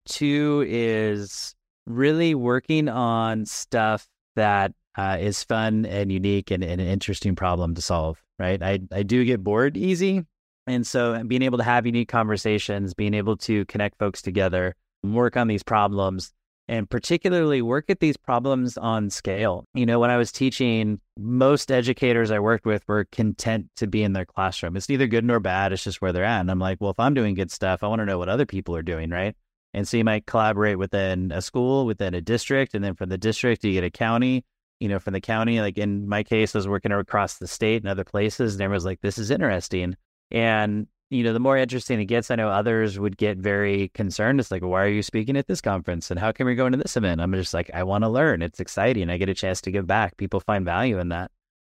Two 0.06 0.66
is 0.68 1.54
really 1.86 2.34
working 2.34 2.90
on 2.90 3.46
stuff 3.46 4.08
that 4.36 4.74
uh, 4.98 5.18
is 5.20 5.44
fun 5.44 5.86
and 5.86 6.12
unique 6.12 6.52
and, 6.52 6.64
and, 6.64 6.82
an 6.82 6.88
interesting 6.88 7.36
problem 7.36 7.76
to 7.76 7.82
solve. 7.82 8.22
Right? 8.40 8.62
I 8.64 8.80
I 8.92 9.04
do 9.04 9.26
get 9.26 9.44
bored 9.44 9.76
easy, 9.76 10.26
and 10.66 10.88
so 10.88 11.22
being 11.26 11.42
able 11.42 11.58
to 11.58 11.64
have 11.66 11.86
unique 11.86 12.10
conversations, 12.10 12.94
being 12.94 13.14
able 13.14 13.36
to 13.38 13.66
connect 13.66 14.00
folks 14.00 14.22
together, 14.22 14.76
work 15.04 15.36
on 15.36 15.48
these 15.48 15.64
problems 15.64 16.34
and 16.67 16.89
particularly 16.89 17.62
work 17.62 17.89
at 17.89 17.99
these 17.99 18.17
problems 18.17 18.78
on 18.78 19.10
scale. 19.10 19.65
You 19.73 19.86
know, 19.86 19.99
when 19.99 20.10
I 20.10 20.17
was 20.17 20.32
teaching, 20.32 20.99
most 21.17 21.71
educators 21.71 22.32
I 22.32 22.39
worked 22.39 22.65
with 22.65 22.88
were 22.88 23.06
content 23.12 23.67
to 23.78 23.88
be 23.88 24.04
in 24.04 24.13
their 24.13 24.26
classroom. 24.26 24.78
It's 24.78 24.89
neither 24.89 25.08
good 25.08 25.26
nor 25.26 25.39
bad, 25.39 25.73
it's 25.73 25.84
just 25.84 26.02
where 26.02 26.13
they're 26.13 26.23
at. 26.23 26.41
And 26.41 26.49
I'm 26.49 26.60
like, 26.60 26.80
well, 26.80 26.91
if 26.91 26.99
I'm 26.99 27.13
doing 27.13 27.36
good 27.36 27.52
stuff, 27.52 27.84
I 27.84 27.88
want 27.88 27.99
to 27.99 28.06
know 28.06 28.17
what 28.17 28.30
other 28.30 28.45
people 28.45 28.76
are 28.76 28.84
doing, 28.84 29.10
right? 29.10 29.36
And 29.73 29.88
so 29.88 29.97
you 29.97 30.04
might 30.04 30.26
collaborate 30.26 30.78
within 30.78 31.32
a 31.32 31.41
school, 31.41 31.86
within 31.86 32.13
a 32.13 32.21
district, 32.21 32.76
and 32.76 32.84
then 32.84 32.95
from 32.95 33.10
the 33.10 33.17
district, 33.17 33.63
you 33.63 33.73
get 33.73 33.84
a 33.84 33.89
county. 33.89 34.45
You 34.80 34.89
know, 34.89 34.99
from 34.99 35.13
the 35.13 35.21
county, 35.21 35.62
like 35.62 35.78
in 35.78 36.10
my 36.10 36.23
case, 36.23 36.54
I 36.54 36.58
was 36.58 36.67
working 36.67 36.91
across 36.91 37.38
the 37.38 37.47
state 37.47 37.82
and 37.82 37.89
other 37.89 38.04
places, 38.04 38.54
and 38.54 38.62
everyone's 38.62 38.86
like, 38.86 38.99
this 39.02 39.17
is 39.17 39.32
interesting. 39.32 39.95
And 40.30 40.88
you 41.10 41.24
know, 41.24 41.34
the 41.34 41.39
more 41.39 41.58
interesting 41.58 42.00
it 42.00 42.06
gets, 42.06 42.32
I 42.32 42.36
know 42.36 42.50
others 42.50 42.98
would 42.98 43.18
get 43.18 43.38
very 43.38 43.89
concerned. 43.89 44.39
It's 44.39 44.50
like, 44.50 44.63
why 44.63 44.84
are 44.84 44.89
you 44.89 45.04
speaking 45.04 45.38
at 45.38 45.48
this 45.48 45.62
conference? 45.62 46.10
And 46.10 46.20
how 46.20 46.32
can 46.32 46.48
we 46.48 46.56
go 46.56 46.66
into 46.66 46.80
this 46.80 46.98
event? 46.98 47.22
I'm 47.22 47.34
just 47.34 47.54
like, 47.54 47.70
I 47.74 47.84
want 47.84 48.04
to 48.04 48.10
learn. 48.10 48.42
It's 48.42 48.60
exciting. 48.60 49.10
I 49.10 49.18
get 49.18 49.30
a 49.30 49.34
chance 49.34 49.62
to 49.62 49.72
give 49.72 49.86
back. 49.86 50.18
People 50.18 50.39
find 50.39 50.66
value 50.66 51.00
in 51.00 51.10
that. 51.10 51.30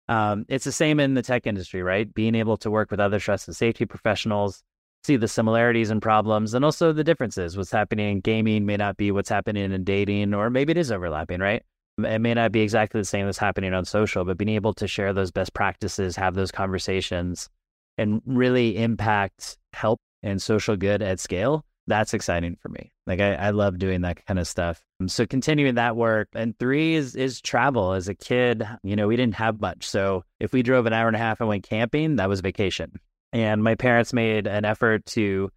Um, 0.09 0.45
it's 0.49 0.64
the 0.64 0.73
same 0.73 1.01
in 1.01 1.14
the 1.14 1.23
tech 1.23 1.47
industry, 1.47 1.83
right? 1.83 2.12
Being 2.12 2.35
able 2.35 2.57
to 2.59 2.71
work 2.71 2.90
with 2.90 3.01
other 3.01 3.21
trust 3.21 3.47
and 3.47 3.57
safety 3.57 3.87
professionals, 3.87 4.62
see 5.05 5.16
the 5.16 5.29
similarities 5.29 5.90
and 5.90 6.03
problems, 6.03 6.53
and 6.53 6.64
also 6.64 6.93
the 6.93 7.05
differences. 7.05 7.57
What's 7.57 7.71
happening 7.71 8.11
in 8.11 8.21
gaming 8.21 8.66
may 8.66 8.77
not 8.77 8.97
be 8.97 9.12
what's 9.12 9.29
happening 9.29 9.73
in 9.73 9.85
dating, 9.85 10.35
or 10.35 10.51
maybe 10.51 10.73
it 10.73 10.77
is 10.77 10.90
overlapping, 10.90 11.40
right? 11.40 11.62
It 11.99 12.19
may 12.21 12.35
not 12.35 12.51
be 12.51 12.61
exactly 12.61 13.01
the 13.01 13.05
same 13.05 13.29
as 13.29 13.38
happening 13.38 13.73
on 13.73 13.85
social, 13.85 14.25
but 14.25 14.37
being 14.37 14.49
able 14.49 14.75
to 14.75 14.88
share 14.88 15.12
those 15.12 15.31
best 15.31 15.55
practices, 15.55 16.16
have 16.16 16.35
those 16.35 16.51
conversations, 16.51 17.49
and 18.01 18.23
really 18.25 18.77
impact 18.77 19.59
help 19.73 20.01
and 20.23 20.41
social 20.41 20.77
good 20.77 21.03
at 21.03 21.21
scale. 21.21 21.65
that's 21.87 22.15
exciting 22.15 22.57
for 22.61 22.69
me. 22.69 22.93
Like 23.07 23.21
I, 23.21 23.35
I 23.35 23.51
love 23.51 23.79
doing 23.79 24.03
that 24.03 24.25
kind 24.25 24.39
of 24.39 24.47
stuff. 24.47 24.83
Um, 25.01 25.09
so 25.09 25.27
continuing 25.27 25.75
that 25.75 25.97
work. 25.97 26.29
And 26.35 26.57
three 26.59 26.95
is 26.95 27.17
is 27.17 27.41
travel. 27.41 27.93
As 27.93 28.09
a 28.09 28.15
kid, 28.15 28.67
you 28.83 28.97
know, 28.97 29.09
we 29.09 29.17
didn't 29.17 29.35
have 29.35 29.61
much. 29.61 29.89
So 29.89 30.25
if 30.39 30.53
we 30.53 30.63
drove 30.63 30.87
an 30.87 30.93
hour 30.93 31.09
and 31.09 31.17
a 31.17 31.19
half 31.19 31.41
and 31.41 31.49
went 31.49 31.65
camping, 31.69 32.17
that 32.17 32.29
was 32.29 32.41
vacation. 32.41 32.93
And 33.33 33.63
my 33.63 33.75
parents 33.75 34.13
made 34.13 34.47
an 34.47 34.65
effort 34.65 35.05
to 35.07 35.51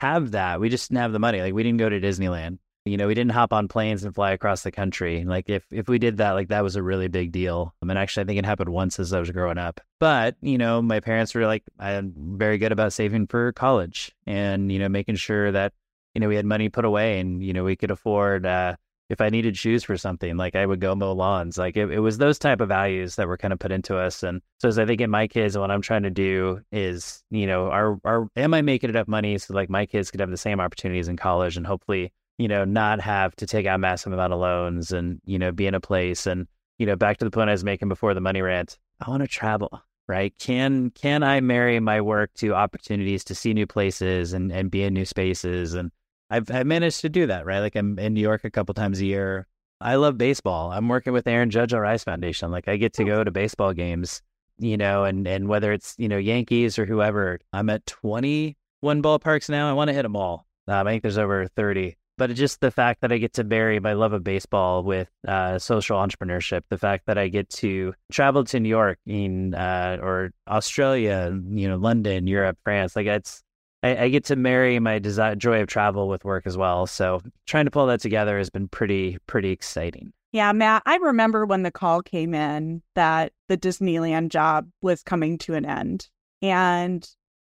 have 0.00 0.32
that. 0.32 0.60
We 0.60 0.68
just 0.68 0.88
didn't 0.88 1.02
have 1.02 1.12
the 1.12 1.18
money. 1.18 1.40
Like 1.42 1.54
we 1.54 1.62
didn't 1.62 1.78
go 1.78 1.88
to 1.88 2.00
Disneyland. 2.00 2.58
You 2.86 2.96
know, 2.96 3.06
we 3.06 3.14
didn't 3.14 3.32
hop 3.32 3.52
on 3.52 3.68
planes 3.68 4.04
and 4.04 4.14
fly 4.14 4.32
across 4.32 4.62
the 4.62 4.70
country. 4.70 5.24
Like 5.24 5.50
if 5.50 5.66
if 5.70 5.88
we 5.88 5.98
did 5.98 6.16
that, 6.18 6.32
like 6.32 6.48
that 6.48 6.62
was 6.62 6.76
a 6.76 6.82
really 6.82 7.08
big 7.08 7.30
deal. 7.30 7.74
I 7.82 7.86
mean, 7.86 7.96
actually, 7.96 8.22
I 8.22 8.26
think 8.26 8.38
it 8.38 8.46
happened 8.46 8.70
once 8.70 8.98
as 8.98 9.12
I 9.12 9.20
was 9.20 9.30
growing 9.30 9.58
up. 9.58 9.80
But 9.98 10.36
you 10.40 10.56
know, 10.58 10.80
my 10.80 11.00
parents 11.00 11.34
were 11.34 11.46
like, 11.46 11.64
I'm 11.78 12.14
very 12.16 12.56
good 12.58 12.72
about 12.72 12.92
saving 12.92 13.26
for 13.26 13.52
college 13.52 14.12
and 14.26 14.72
you 14.72 14.78
know 14.78 14.88
making 14.88 15.16
sure 15.16 15.52
that 15.52 15.72
you 16.14 16.20
know 16.20 16.28
we 16.28 16.36
had 16.36 16.46
money 16.46 16.68
put 16.70 16.84
away 16.84 17.20
and 17.20 17.42
you 17.44 17.52
know 17.52 17.64
we 17.64 17.76
could 17.76 17.90
afford. 17.90 18.46
uh 18.46 18.76
if 19.10 19.20
I 19.20 19.28
needed 19.28 19.58
shoes 19.58 19.82
for 19.82 19.96
something, 19.96 20.36
like 20.36 20.54
I 20.54 20.64
would 20.64 20.80
go 20.80 20.94
mow 20.94 21.12
lawns. 21.12 21.58
Like 21.58 21.76
it, 21.76 21.90
it 21.90 21.98
was 21.98 22.18
those 22.18 22.38
type 22.38 22.60
of 22.60 22.68
values 22.68 23.16
that 23.16 23.26
were 23.26 23.36
kind 23.36 23.52
of 23.52 23.58
put 23.58 23.72
into 23.72 23.96
us. 23.96 24.22
And 24.22 24.40
so 24.60 24.68
as 24.68 24.78
I 24.78 24.86
think 24.86 25.00
in 25.00 25.10
my 25.10 25.26
kids, 25.26 25.58
what 25.58 25.70
I'm 25.70 25.82
trying 25.82 26.04
to 26.04 26.10
do 26.10 26.60
is, 26.70 27.22
you 27.30 27.46
know, 27.48 27.66
are 27.70 27.98
are 28.04 28.28
am 28.36 28.54
I 28.54 28.62
making 28.62 28.90
enough 28.90 29.08
money 29.08 29.36
so 29.38 29.52
like 29.52 29.68
my 29.68 29.84
kids 29.84 30.12
could 30.12 30.20
have 30.20 30.30
the 30.30 30.36
same 30.36 30.60
opportunities 30.60 31.08
in 31.08 31.16
college 31.16 31.56
and 31.56 31.66
hopefully 31.66 32.12
you 32.40 32.48
know, 32.48 32.64
not 32.64 33.02
have 33.02 33.36
to 33.36 33.46
take 33.46 33.66
out 33.66 33.80
massive 33.80 34.14
amount 34.14 34.32
of 34.32 34.40
loans 34.40 34.92
and, 34.92 35.20
you 35.26 35.38
know, 35.38 35.52
be 35.52 35.66
in 35.66 35.74
a 35.74 35.80
place 35.80 36.26
and, 36.26 36.46
you 36.78 36.86
know, 36.86 36.96
back 36.96 37.18
to 37.18 37.26
the 37.26 37.30
point 37.30 37.50
I 37.50 37.52
was 37.52 37.64
making 37.64 37.90
before 37.90 38.14
the 38.14 38.20
money 38.22 38.40
rant. 38.40 38.78
I 38.98 39.10
want 39.10 39.22
to 39.22 39.28
travel, 39.28 39.82
right? 40.08 40.32
Can 40.38 40.90
can 40.92 41.22
I 41.22 41.42
marry 41.42 41.78
my 41.80 42.00
work 42.00 42.32
to 42.36 42.54
opportunities 42.54 43.24
to 43.24 43.34
see 43.34 43.52
new 43.52 43.66
places 43.66 44.32
and, 44.32 44.50
and 44.50 44.70
be 44.70 44.82
in 44.84 44.94
new 44.94 45.04
spaces? 45.04 45.74
And 45.74 45.90
I've 46.30 46.50
I've 46.50 46.66
managed 46.66 47.02
to 47.02 47.10
do 47.10 47.26
that, 47.26 47.44
right? 47.44 47.58
Like 47.58 47.76
I'm 47.76 47.98
in 47.98 48.14
New 48.14 48.22
York 48.22 48.42
a 48.44 48.50
couple 48.50 48.72
times 48.72 49.00
a 49.00 49.04
year. 49.04 49.46
I 49.82 49.96
love 49.96 50.16
baseball. 50.16 50.72
I'm 50.72 50.88
working 50.88 51.12
with 51.12 51.26
Aaron 51.26 51.50
Judge 51.50 51.74
All 51.74 51.80
Rise 51.80 52.04
Foundation. 52.04 52.50
Like 52.50 52.68
I 52.68 52.78
get 52.78 52.94
to 52.94 53.04
go 53.04 53.22
to 53.22 53.30
baseball 53.30 53.74
games, 53.74 54.22
you 54.58 54.78
know, 54.78 55.04
and 55.04 55.28
and 55.28 55.46
whether 55.46 55.72
it's, 55.72 55.94
you 55.98 56.08
know, 56.08 56.16
Yankees 56.16 56.78
or 56.78 56.86
whoever, 56.86 57.38
I'm 57.52 57.68
at 57.68 57.84
21 57.84 59.02
ballparks 59.02 59.50
now. 59.50 59.68
I 59.68 59.74
want 59.74 59.88
to 59.88 59.94
hit 59.94 60.04
them 60.04 60.16
all. 60.16 60.46
Um, 60.68 60.86
I 60.86 60.90
think 60.92 61.02
there's 61.02 61.18
over 61.18 61.46
30 61.46 61.96
but 62.20 62.34
just 62.34 62.60
the 62.60 62.70
fact 62.70 63.00
that 63.00 63.10
I 63.10 63.16
get 63.16 63.32
to 63.32 63.44
marry 63.44 63.80
my 63.80 63.94
love 63.94 64.12
of 64.12 64.22
baseball 64.22 64.82
with 64.82 65.08
uh, 65.26 65.58
social 65.58 65.96
entrepreneurship, 65.96 66.64
the 66.68 66.76
fact 66.76 67.06
that 67.06 67.16
I 67.16 67.28
get 67.28 67.48
to 67.48 67.94
travel 68.12 68.44
to 68.44 68.60
New 68.60 68.68
York 68.68 68.98
in, 69.06 69.54
uh, 69.54 69.96
or 70.02 70.32
Australia, 70.46 71.34
you 71.48 71.66
know, 71.66 71.78
London, 71.78 72.26
Europe, 72.26 72.58
France, 72.62 72.94
like 72.94 73.06
it's, 73.06 73.42
I, 73.82 73.96
I 73.96 74.08
get 74.10 74.26
to 74.26 74.36
marry 74.36 74.78
my 74.80 74.98
desire, 74.98 75.34
joy 75.34 75.62
of 75.62 75.68
travel 75.68 76.08
with 76.10 76.22
work 76.26 76.46
as 76.46 76.58
well. 76.58 76.86
So 76.86 77.22
trying 77.46 77.64
to 77.64 77.70
pull 77.70 77.86
that 77.86 78.00
together 78.00 78.36
has 78.36 78.50
been 78.50 78.68
pretty, 78.68 79.16
pretty 79.26 79.50
exciting. 79.50 80.12
Yeah, 80.32 80.52
Matt, 80.52 80.82
I 80.84 80.96
remember 80.96 81.46
when 81.46 81.62
the 81.62 81.70
call 81.70 82.02
came 82.02 82.34
in 82.34 82.82
that 82.96 83.32
the 83.48 83.56
Disneyland 83.56 84.28
job 84.28 84.68
was 84.82 85.02
coming 85.02 85.38
to 85.38 85.54
an 85.54 85.64
end. 85.64 86.10
And 86.42 87.08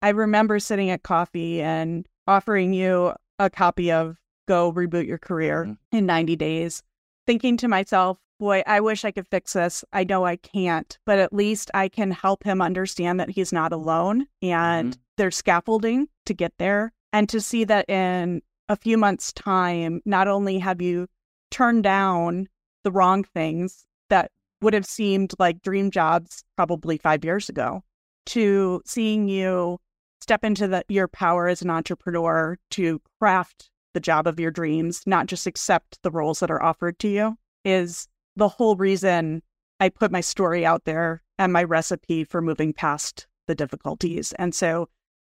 I 0.02 0.10
remember 0.10 0.60
sitting 0.60 0.90
at 0.90 1.02
coffee 1.02 1.60
and 1.60 2.06
offering 2.28 2.72
you 2.72 3.12
a 3.40 3.50
copy 3.50 3.90
of 3.90 4.18
go 4.46 4.72
reboot 4.72 5.06
your 5.06 5.18
career 5.18 5.64
mm-hmm. 5.64 5.96
in 5.96 6.06
90 6.06 6.36
days, 6.36 6.82
thinking 7.26 7.56
to 7.58 7.68
myself, 7.68 8.18
boy, 8.38 8.62
I 8.66 8.80
wish 8.80 9.04
I 9.04 9.12
could 9.12 9.28
fix 9.28 9.52
this. 9.52 9.84
I 9.92 10.04
know 10.04 10.24
I 10.24 10.36
can't, 10.36 10.98
but 11.06 11.18
at 11.18 11.32
least 11.32 11.70
I 11.74 11.88
can 11.88 12.10
help 12.10 12.42
him 12.42 12.60
understand 12.60 13.20
that 13.20 13.30
he's 13.30 13.52
not 13.52 13.72
alone 13.72 14.26
and 14.40 14.92
mm-hmm. 14.92 15.00
there's 15.16 15.36
scaffolding 15.36 16.08
to 16.26 16.34
get 16.34 16.52
there. 16.58 16.92
And 17.12 17.28
to 17.28 17.40
see 17.40 17.64
that 17.64 17.88
in 17.88 18.42
a 18.68 18.76
few 18.76 18.98
months' 18.98 19.32
time, 19.32 20.00
not 20.04 20.28
only 20.28 20.58
have 20.58 20.80
you 20.80 21.06
turned 21.50 21.84
down 21.84 22.48
the 22.84 22.90
wrong 22.90 23.22
things 23.22 23.84
that 24.08 24.30
would 24.60 24.74
have 24.74 24.86
seemed 24.86 25.34
like 25.38 25.62
dream 25.62 25.90
jobs 25.90 26.42
probably 26.56 26.96
five 26.96 27.24
years 27.24 27.48
ago, 27.48 27.82
to 28.26 28.82
seeing 28.86 29.28
you 29.28 29.78
step 30.20 30.44
into 30.44 30.68
the, 30.68 30.84
your 30.88 31.08
power 31.08 31.48
as 31.48 31.62
an 31.62 31.70
entrepreneur 31.70 32.56
to 32.70 33.00
craft 33.18 33.70
the 33.94 34.00
job 34.00 34.26
of 34.26 34.40
your 34.40 34.50
dreams, 34.50 35.02
not 35.06 35.26
just 35.26 35.46
accept 35.46 35.98
the 36.02 36.10
roles 36.10 36.40
that 36.40 36.50
are 36.50 36.62
offered 36.62 36.98
to 37.00 37.08
you, 37.08 37.36
is 37.64 38.08
the 38.36 38.48
whole 38.48 38.76
reason 38.76 39.42
I 39.80 39.88
put 39.88 40.12
my 40.12 40.20
story 40.20 40.64
out 40.64 40.84
there 40.84 41.22
and 41.38 41.52
my 41.52 41.64
recipe 41.64 42.24
for 42.24 42.40
moving 42.40 42.72
past 42.72 43.26
the 43.46 43.54
difficulties. 43.54 44.32
And 44.38 44.54
so 44.54 44.88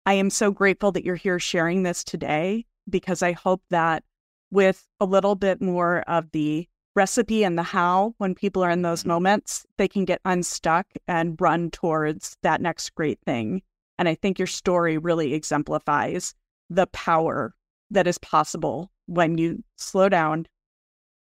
I 0.07 0.14
am 0.14 0.31
so 0.31 0.51
grateful 0.51 0.92
that 0.92 1.05
you're 1.05 1.16
here 1.16 1.38
sharing 1.38 1.83
this 1.83 2.03
today 2.03 2.64
because 2.88 3.23
I 3.23 3.33
hope 3.33 3.62
that 3.71 4.05
with 4.51 4.87
a 5.01 5.05
little 5.05 5.35
bit 5.35 5.61
more 5.61 6.01
of 6.09 6.31
the 6.31 6.66
recipe 6.97 7.44
and 7.44 7.57
the 7.57 7.62
how, 7.62 8.14
when 8.18 8.35
people 8.35 8.64
are 8.64 8.71
in 8.71 8.83
those 8.83 9.01
mm-hmm. 9.01 9.11
moments, 9.11 9.66
they 9.77 9.87
can 9.88 10.05
get 10.05 10.21
unstuck 10.25 10.87
and 11.07 11.40
run 11.40 11.71
towards 11.71 12.37
that 12.42 12.61
next 12.61 12.94
great 12.94 13.21
thing. 13.25 13.62
And 13.99 14.09
I 14.09 14.14
think 14.14 14.38
your 14.38 14.47
story 14.47 14.99
really 14.99 15.35
exemplifies 15.35 16.35
the 16.71 16.87
power 16.88 17.55
that 17.90 18.07
is 18.07 18.18
possible 18.18 18.90
when 19.07 19.38
you 19.38 19.62
slow 19.77 20.09
down 20.09 20.46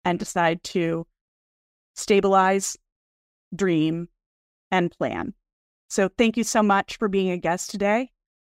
and 0.04 0.18
decide 0.18 0.62
to 0.64 1.06
stabilize, 1.94 2.76
dream, 3.54 4.08
and 4.70 4.90
plan. 4.90 5.34
So, 5.88 6.08
thank 6.18 6.36
you 6.36 6.44
so 6.44 6.62
much 6.62 6.96
for 6.96 7.08
being 7.08 7.30
a 7.30 7.36
guest 7.36 7.70
today. 7.70 8.10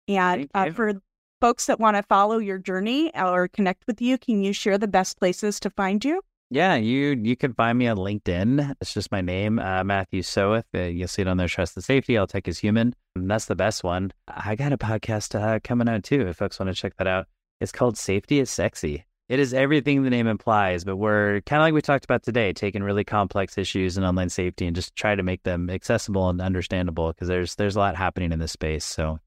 And 0.08 0.49
uh, 0.54 0.71
for 0.71 0.93
folks 1.41 1.65
that 1.65 1.80
want 1.80 1.97
to 1.97 2.04
follow 2.04 2.38
your 2.38 2.58
journey 2.58 3.12
or 3.15 3.47
connect 3.47 3.86
with 3.88 4.02
you, 4.02 4.17
can 4.17 4.43
you 4.43 4.54
share 4.54 4.78
the 4.78 4.88
best 4.88 5.19
places 5.19 5.60
to 5.62 5.69
find 5.71 6.04
you? 6.04 6.21
Yeah, 6.49 6.76
you 6.76 7.19
you 7.19 7.36
can 7.36 7.54
find 7.56 7.80
me 7.80 7.88
on 7.88 7.97
LinkedIn. 7.97 8.76
It's 8.80 8.93
just 8.93 9.12
my 9.12 9.21
name, 9.21 9.58
uh, 9.58 9.84
Matthew 9.84 10.21
Soeth. 10.21 10.65
Uh, 10.76 10.82
you'll 10.82 11.08
see 11.08 11.23
it 11.23 11.28
on 11.28 11.38
there. 11.38 11.47
Trust 11.47 11.73
the 11.73 11.82
safety. 11.82 12.15
All 12.15 12.28
Tech 12.28 12.47
Is 12.47 12.60
Human. 12.60 12.93
And 13.15 13.30
that's 13.30 13.45
the 13.45 13.56
best 13.56 13.84
one. 13.84 14.12
I 14.28 14.56
got 14.56 14.71
a 14.71 14.78
podcast 14.78 15.34
uh, 15.34 15.60
coming 15.63 15.89
out 15.89 16.04
too. 16.04 16.28
If 16.28 16.38
folks 16.38 16.60
want 16.60 16.69
to 16.69 16.80
check 16.80 16.95
that 16.97 17.08
out, 17.08 17.26
it's 17.63 17.71
called 17.71 17.97
Safety 17.97 18.39
is 18.39 18.49
Sexy. 18.49 19.06
It 19.30 19.39
is 19.39 19.54
everything 19.54 20.04
the 20.04 20.10
name 20.10 20.28
implies, 20.28 20.84
but 20.84 20.97
we're 20.97 21.39
kind 21.45 21.62
of 21.62 21.65
like 21.65 21.73
we 21.73 21.82
talked 21.82 22.04
about 22.04 22.21
today, 22.21 22.52
taking 22.52 22.84
really 22.84 23.06
complex 23.06 23.58
issues 23.58 23.97
in 23.97 24.04
online 24.04 24.28
safety 24.28 24.67
and 24.67 24.76
just 24.76 24.95
try 24.97 25.15
to 25.15 25.23
make 25.23 25.43
them 25.43 25.69
accessible 25.69 26.28
and 26.30 26.41
understandable 26.41 27.08
because 27.13 27.30
there's 27.30 27.56
there's 27.56 27.78
a 27.78 27.80
lot 27.80 27.95
happening 27.95 28.34
in 28.34 28.39
this 28.39 28.52
space. 28.52 28.84
So 28.84 29.17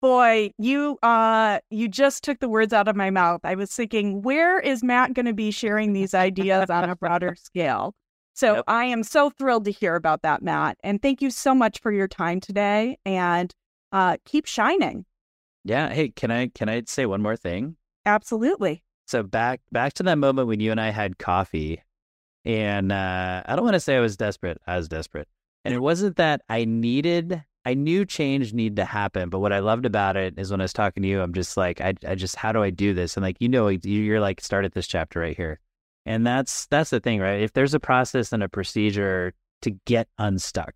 boy, 0.00 0.50
you 0.58 0.98
uh 1.02 1.60
you 1.70 1.88
just 1.88 2.24
took 2.24 2.40
the 2.40 2.48
words 2.48 2.72
out 2.72 2.88
of 2.88 2.96
my 2.96 3.10
mouth. 3.10 3.42
I 3.44 3.54
was 3.54 3.70
thinking, 3.70 4.22
where 4.22 4.58
is 4.58 4.82
Matt 4.82 5.12
going 5.12 5.26
to 5.26 5.34
be 5.34 5.50
sharing 5.50 5.92
these 5.92 6.14
ideas 6.14 6.70
on 6.70 6.88
a 6.88 6.96
broader 6.96 7.36
scale? 7.38 7.94
So 8.32 8.56
yep. 8.56 8.64
I 8.66 8.86
am 8.86 9.02
so 9.02 9.28
thrilled 9.28 9.66
to 9.66 9.70
hear 9.70 9.94
about 9.94 10.22
that, 10.22 10.42
Matt. 10.42 10.78
And 10.82 11.02
thank 11.02 11.20
you 11.20 11.30
so 11.30 11.54
much 11.54 11.80
for 11.80 11.92
your 11.92 12.08
time 12.08 12.40
today 12.40 12.98
and 13.04 13.52
uh 13.92 14.16
keep 14.24 14.46
shining. 14.46 15.04
Yeah. 15.64 15.92
Hey, 15.92 16.10
can 16.10 16.30
I 16.30 16.48
can 16.48 16.68
I 16.68 16.82
say 16.86 17.06
one 17.06 17.22
more 17.22 17.36
thing? 17.36 17.76
Absolutely. 18.06 18.82
So 19.06 19.22
back 19.22 19.60
back 19.72 19.94
to 19.94 20.02
that 20.04 20.18
moment 20.18 20.48
when 20.48 20.60
you 20.60 20.70
and 20.70 20.80
I 20.80 20.90
had 20.90 21.18
coffee, 21.18 21.82
and 22.44 22.92
uh, 22.92 23.42
I 23.44 23.56
don't 23.56 23.64
want 23.64 23.74
to 23.74 23.80
say 23.80 23.96
I 23.96 24.00
was 24.00 24.16
desperate. 24.16 24.60
I 24.66 24.76
was 24.76 24.88
desperate, 24.88 25.28
and 25.64 25.74
it 25.74 25.80
wasn't 25.80 26.16
that 26.16 26.42
I 26.48 26.64
needed. 26.64 27.42
I 27.66 27.74
knew 27.74 28.04
change 28.04 28.52
needed 28.52 28.76
to 28.76 28.84
happen, 28.84 29.30
but 29.30 29.38
what 29.38 29.52
I 29.52 29.60
loved 29.60 29.86
about 29.86 30.16
it 30.18 30.38
is 30.38 30.50
when 30.50 30.60
I 30.60 30.64
was 30.64 30.74
talking 30.74 31.02
to 31.02 31.08
you, 31.08 31.22
I'm 31.22 31.32
just 31.32 31.56
like, 31.56 31.80
I, 31.80 31.94
I 32.06 32.14
just, 32.14 32.36
how 32.36 32.52
do 32.52 32.62
I 32.62 32.68
do 32.68 32.92
this? 32.92 33.16
And 33.16 33.24
like, 33.24 33.38
you 33.40 33.48
know, 33.48 33.68
you're 33.68 34.20
like, 34.20 34.42
start 34.42 34.66
at 34.66 34.74
this 34.74 34.86
chapter 34.86 35.20
right 35.20 35.36
here, 35.36 35.60
and 36.04 36.26
that's 36.26 36.66
that's 36.66 36.90
the 36.90 37.00
thing, 37.00 37.20
right? 37.20 37.40
If 37.40 37.54
there's 37.54 37.74
a 37.74 37.80
process 37.80 38.32
and 38.32 38.42
a 38.42 38.48
procedure 38.48 39.32
to 39.62 39.70
get 39.86 40.08
unstuck, 40.18 40.74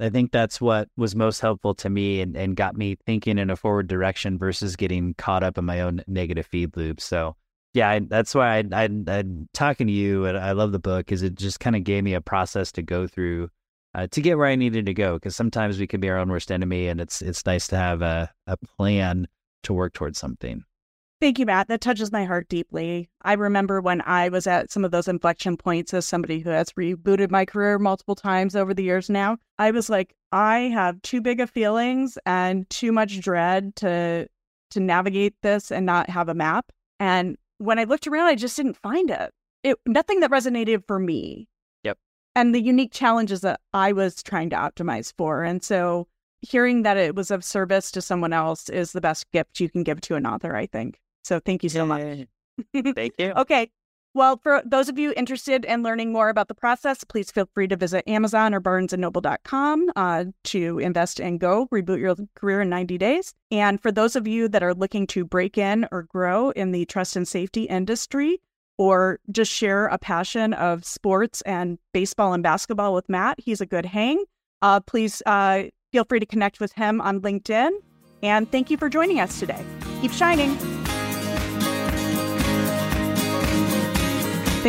I 0.00 0.10
think 0.10 0.30
that's 0.30 0.60
what 0.60 0.88
was 0.96 1.16
most 1.16 1.40
helpful 1.40 1.74
to 1.76 1.90
me 1.90 2.20
and, 2.20 2.36
and 2.36 2.56
got 2.56 2.76
me 2.76 2.96
thinking 3.06 3.38
in 3.38 3.50
a 3.50 3.56
forward 3.56 3.88
direction 3.88 4.38
versus 4.38 4.76
getting 4.76 5.14
caught 5.14 5.42
up 5.42 5.58
in 5.58 5.64
my 5.64 5.80
own 5.80 6.02
negative 6.06 6.46
feed 6.46 6.76
loop. 6.76 7.00
So, 7.00 7.34
yeah, 7.74 7.90
I, 7.90 7.98
that's 8.00 8.34
why 8.34 8.58
I, 8.58 8.64
I, 8.76 8.84
am 8.84 9.48
talking 9.52 9.88
to 9.88 9.92
you 9.92 10.26
and 10.26 10.38
I 10.38 10.52
love 10.52 10.72
the 10.72 10.78
book 10.78 11.06
because 11.06 11.22
it 11.22 11.34
just 11.34 11.58
kind 11.58 11.74
of 11.74 11.82
gave 11.82 12.04
me 12.04 12.14
a 12.14 12.20
process 12.20 12.70
to 12.72 12.82
go 12.82 13.06
through 13.06 13.50
uh, 13.94 14.06
to 14.12 14.20
get 14.20 14.38
where 14.38 14.46
I 14.46 14.54
needed 14.54 14.86
to 14.86 14.94
go. 14.94 15.14
Because 15.14 15.34
sometimes 15.34 15.78
we 15.78 15.86
can 15.86 16.00
be 16.00 16.08
our 16.08 16.18
own 16.18 16.28
worst 16.28 16.52
enemy, 16.52 16.88
and 16.88 17.00
it's 17.00 17.22
it's 17.22 17.44
nice 17.46 17.66
to 17.68 17.76
have 17.76 18.02
a, 18.02 18.30
a 18.46 18.56
plan 18.56 19.26
to 19.64 19.72
work 19.72 19.92
towards 19.92 20.18
something. 20.18 20.64
Thank 21.20 21.40
you, 21.40 21.46
Matt. 21.46 21.66
That 21.66 21.80
touches 21.80 22.12
my 22.12 22.24
heart 22.24 22.48
deeply. 22.48 23.10
I 23.22 23.32
remember 23.32 23.80
when 23.80 24.02
I 24.02 24.28
was 24.28 24.46
at 24.46 24.70
some 24.70 24.84
of 24.84 24.92
those 24.92 25.08
inflection 25.08 25.56
points 25.56 25.92
as 25.92 26.06
somebody 26.06 26.38
who 26.38 26.50
has 26.50 26.72
rebooted 26.74 27.32
my 27.32 27.44
career 27.44 27.76
multiple 27.80 28.14
times 28.14 28.54
over 28.54 28.72
the 28.72 28.84
years 28.84 29.10
now. 29.10 29.36
I 29.58 29.72
was 29.72 29.90
like, 29.90 30.14
I 30.30 30.70
have 30.72 31.02
too 31.02 31.20
big 31.20 31.40
of 31.40 31.50
feelings 31.50 32.18
and 32.24 32.70
too 32.70 32.92
much 32.92 33.20
dread 33.20 33.74
to 33.76 34.28
to 34.70 34.80
navigate 34.80 35.34
this 35.42 35.72
and 35.72 35.84
not 35.84 36.08
have 36.08 36.28
a 36.28 36.34
map. 36.34 36.70
And 37.00 37.36
when 37.56 37.80
I 37.80 37.84
looked 37.84 38.06
around, 38.06 38.26
I 38.26 38.36
just 38.36 38.56
didn't 38.56 38.76
find 38.76 39.10
it. 39.10 39.32
It 39.64 39.76
nothing 39.86 40.20
that 40.20 40.30
resonated 40.30 40.86
for 40.86 41.00
me. 41.00 41.48
Yep. 41.82 41.98
And 42.36 42.54
the 42.54 42.62
unique 42.62 42.92
challenges 42.92 43.40
that 43.40 43.60
I 43.72 43.92
was 43.92 44.22
trying 44.22 44.50
to 44.50 44.56
optimize 44.56 45.12
for. 45.16 45.42
And 45.42 45.64
so 45.64 46.06
hearing 46.42 46.82
that 46.82 46.96
it 46.96 47.16
was 47.16 47.32
of 47.32 47.44
service 47.44 47.90
to 47.90 48.00
someone 48.00 48.32
else 48.32 48.68
is 48.68 48.92
the 48.92 49.00
best 49.00 49.28
gift 49.32 49.58
you 49.58 49.68
can 49.68 49.82
give 49.82 50.00
to 50.02 50.14
an 50.14 50.24
author, 50.24 50.54
I 50.54 50.66
think. 50.66 51.00
So 51.28 51.40
thank 51.40 51.62
you 51.62 51.68
so 51.68 51.84
much. 51.84 52.26
Thank 52.72 53.12
you. 53.18 53.32
okay. 53.36 53.70
Well, 54.14 54.40
for 54.42 54.62
those 54.64 54.88
of 54.88 54.98
you 54.98 55.12
interested 55.14 55.66
in 55.66 55.82
learning 55.82 56.10
more 56.10 56.30
about 56.30 56.48
the 56.48 56.54
process, 56.54 57.04
please 57.04 57.30
feel 57.30 57.46
free 57.52 57.68
to 57.68 57.76
visit 57.76 58.02
Amazon 58.08 58.54
or 58.54 58.62
barnesandnoble.com 58.62 59.92
uh, 59.94 60.24
to 60.44 60.78
invest 60.78 61.20
and 61.20 61.38
go, 61.38 61.68
reboot 61.70 62.00
your 62.00 62.16
career 62.34 62.62
in 62.62 62.70
90 62.70 62.96
days. 62.96 63.34
And 63.50 63.78
for 63.80 63.92
those 63.92 64.16
of 64.16 64.26
you 64.26 64.48
that 64.48 64.62
are 64.62 64.72
looking 64.72 65.06
to 65.08 65.26
break 65.26 65.58
in 65.58 65.86
or 65.92 66.04
grow 66.04 66.48
in 66.50 66.72
the 66.72 66.86
trust 66.86 67.14
and 67.14 67.28
safety 67.28 67.64
industry, 67.64 68.40
or 68.78 69.20
just 69.30 69.52
share 69.52 69.86
a 69.88 69.98
passion 69.98 70.54
of 70.54 70.82
sports 70.84 71.42
and 71.42 71.78
baseball 71.92 72.32
and 72.32 72.42
basketball 72.42 72.94
with 72.94 73.08
Matt, 73.10 73.38
he's 73.38 73.60
a 73.60 73.66
good 73.66 73.84
hang. 73.84 74.24
Uh, 74.62 74.80
please 74.80 75.20
uh, 75.26 75.64
feel 75.92 76.04
free 76.04 76.20
to 76.20 76.26
connect 76.26 76.58
with 76.58 76.72
him 76.72 77.02
on 77.02 77.20
LinkedIn. 77.20 77.72
And 78.22 78.50
thank 78.50 78.70
you 78.70 78.78
for 78.78 78.88
joining 78.88 79.20
us 79.20 79.38
today. 79.38 79.62
Keep 80.00 80.12
shining. 80.12 80.77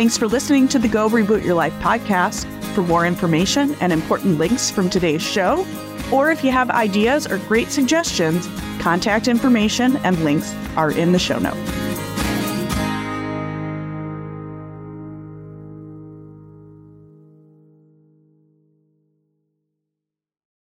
Thanks 0.00 0.16
for 0.16 0.28
listening 0.28 0.66
to 0.68 0.78
the 0.78 0.88
Go 0.88 1.10
Reboot 1.10 1.44
Your 1.44 1.52
Life 1.52 1.74
podcast. 1.74 2.46
For 2.74 2.80
more 2.80 3.04
information 3.04 3.74
and 3.82 3.92
important 3.92 4.38
links 4.38 4.70
from 4.70 4.88
today's 4.88 5.20
show, 5.20 5.66
or 6.10 6.30
if 6.30 6.42
you 6.42 6.50
have 6.50 6.70
ideas 6.70 7.26
or 7.26 7.36
great 7.36 7.68
suggestions, 7.68 8.48
contact 8.80 9.28
information 9.28 9.98
and 9.98 10.18
links 10.24 10.54
are 10.74 10.90
in 10.90 11.12
the 11.12 11.18
show 11.18 11.38
notes. 11.38 11.58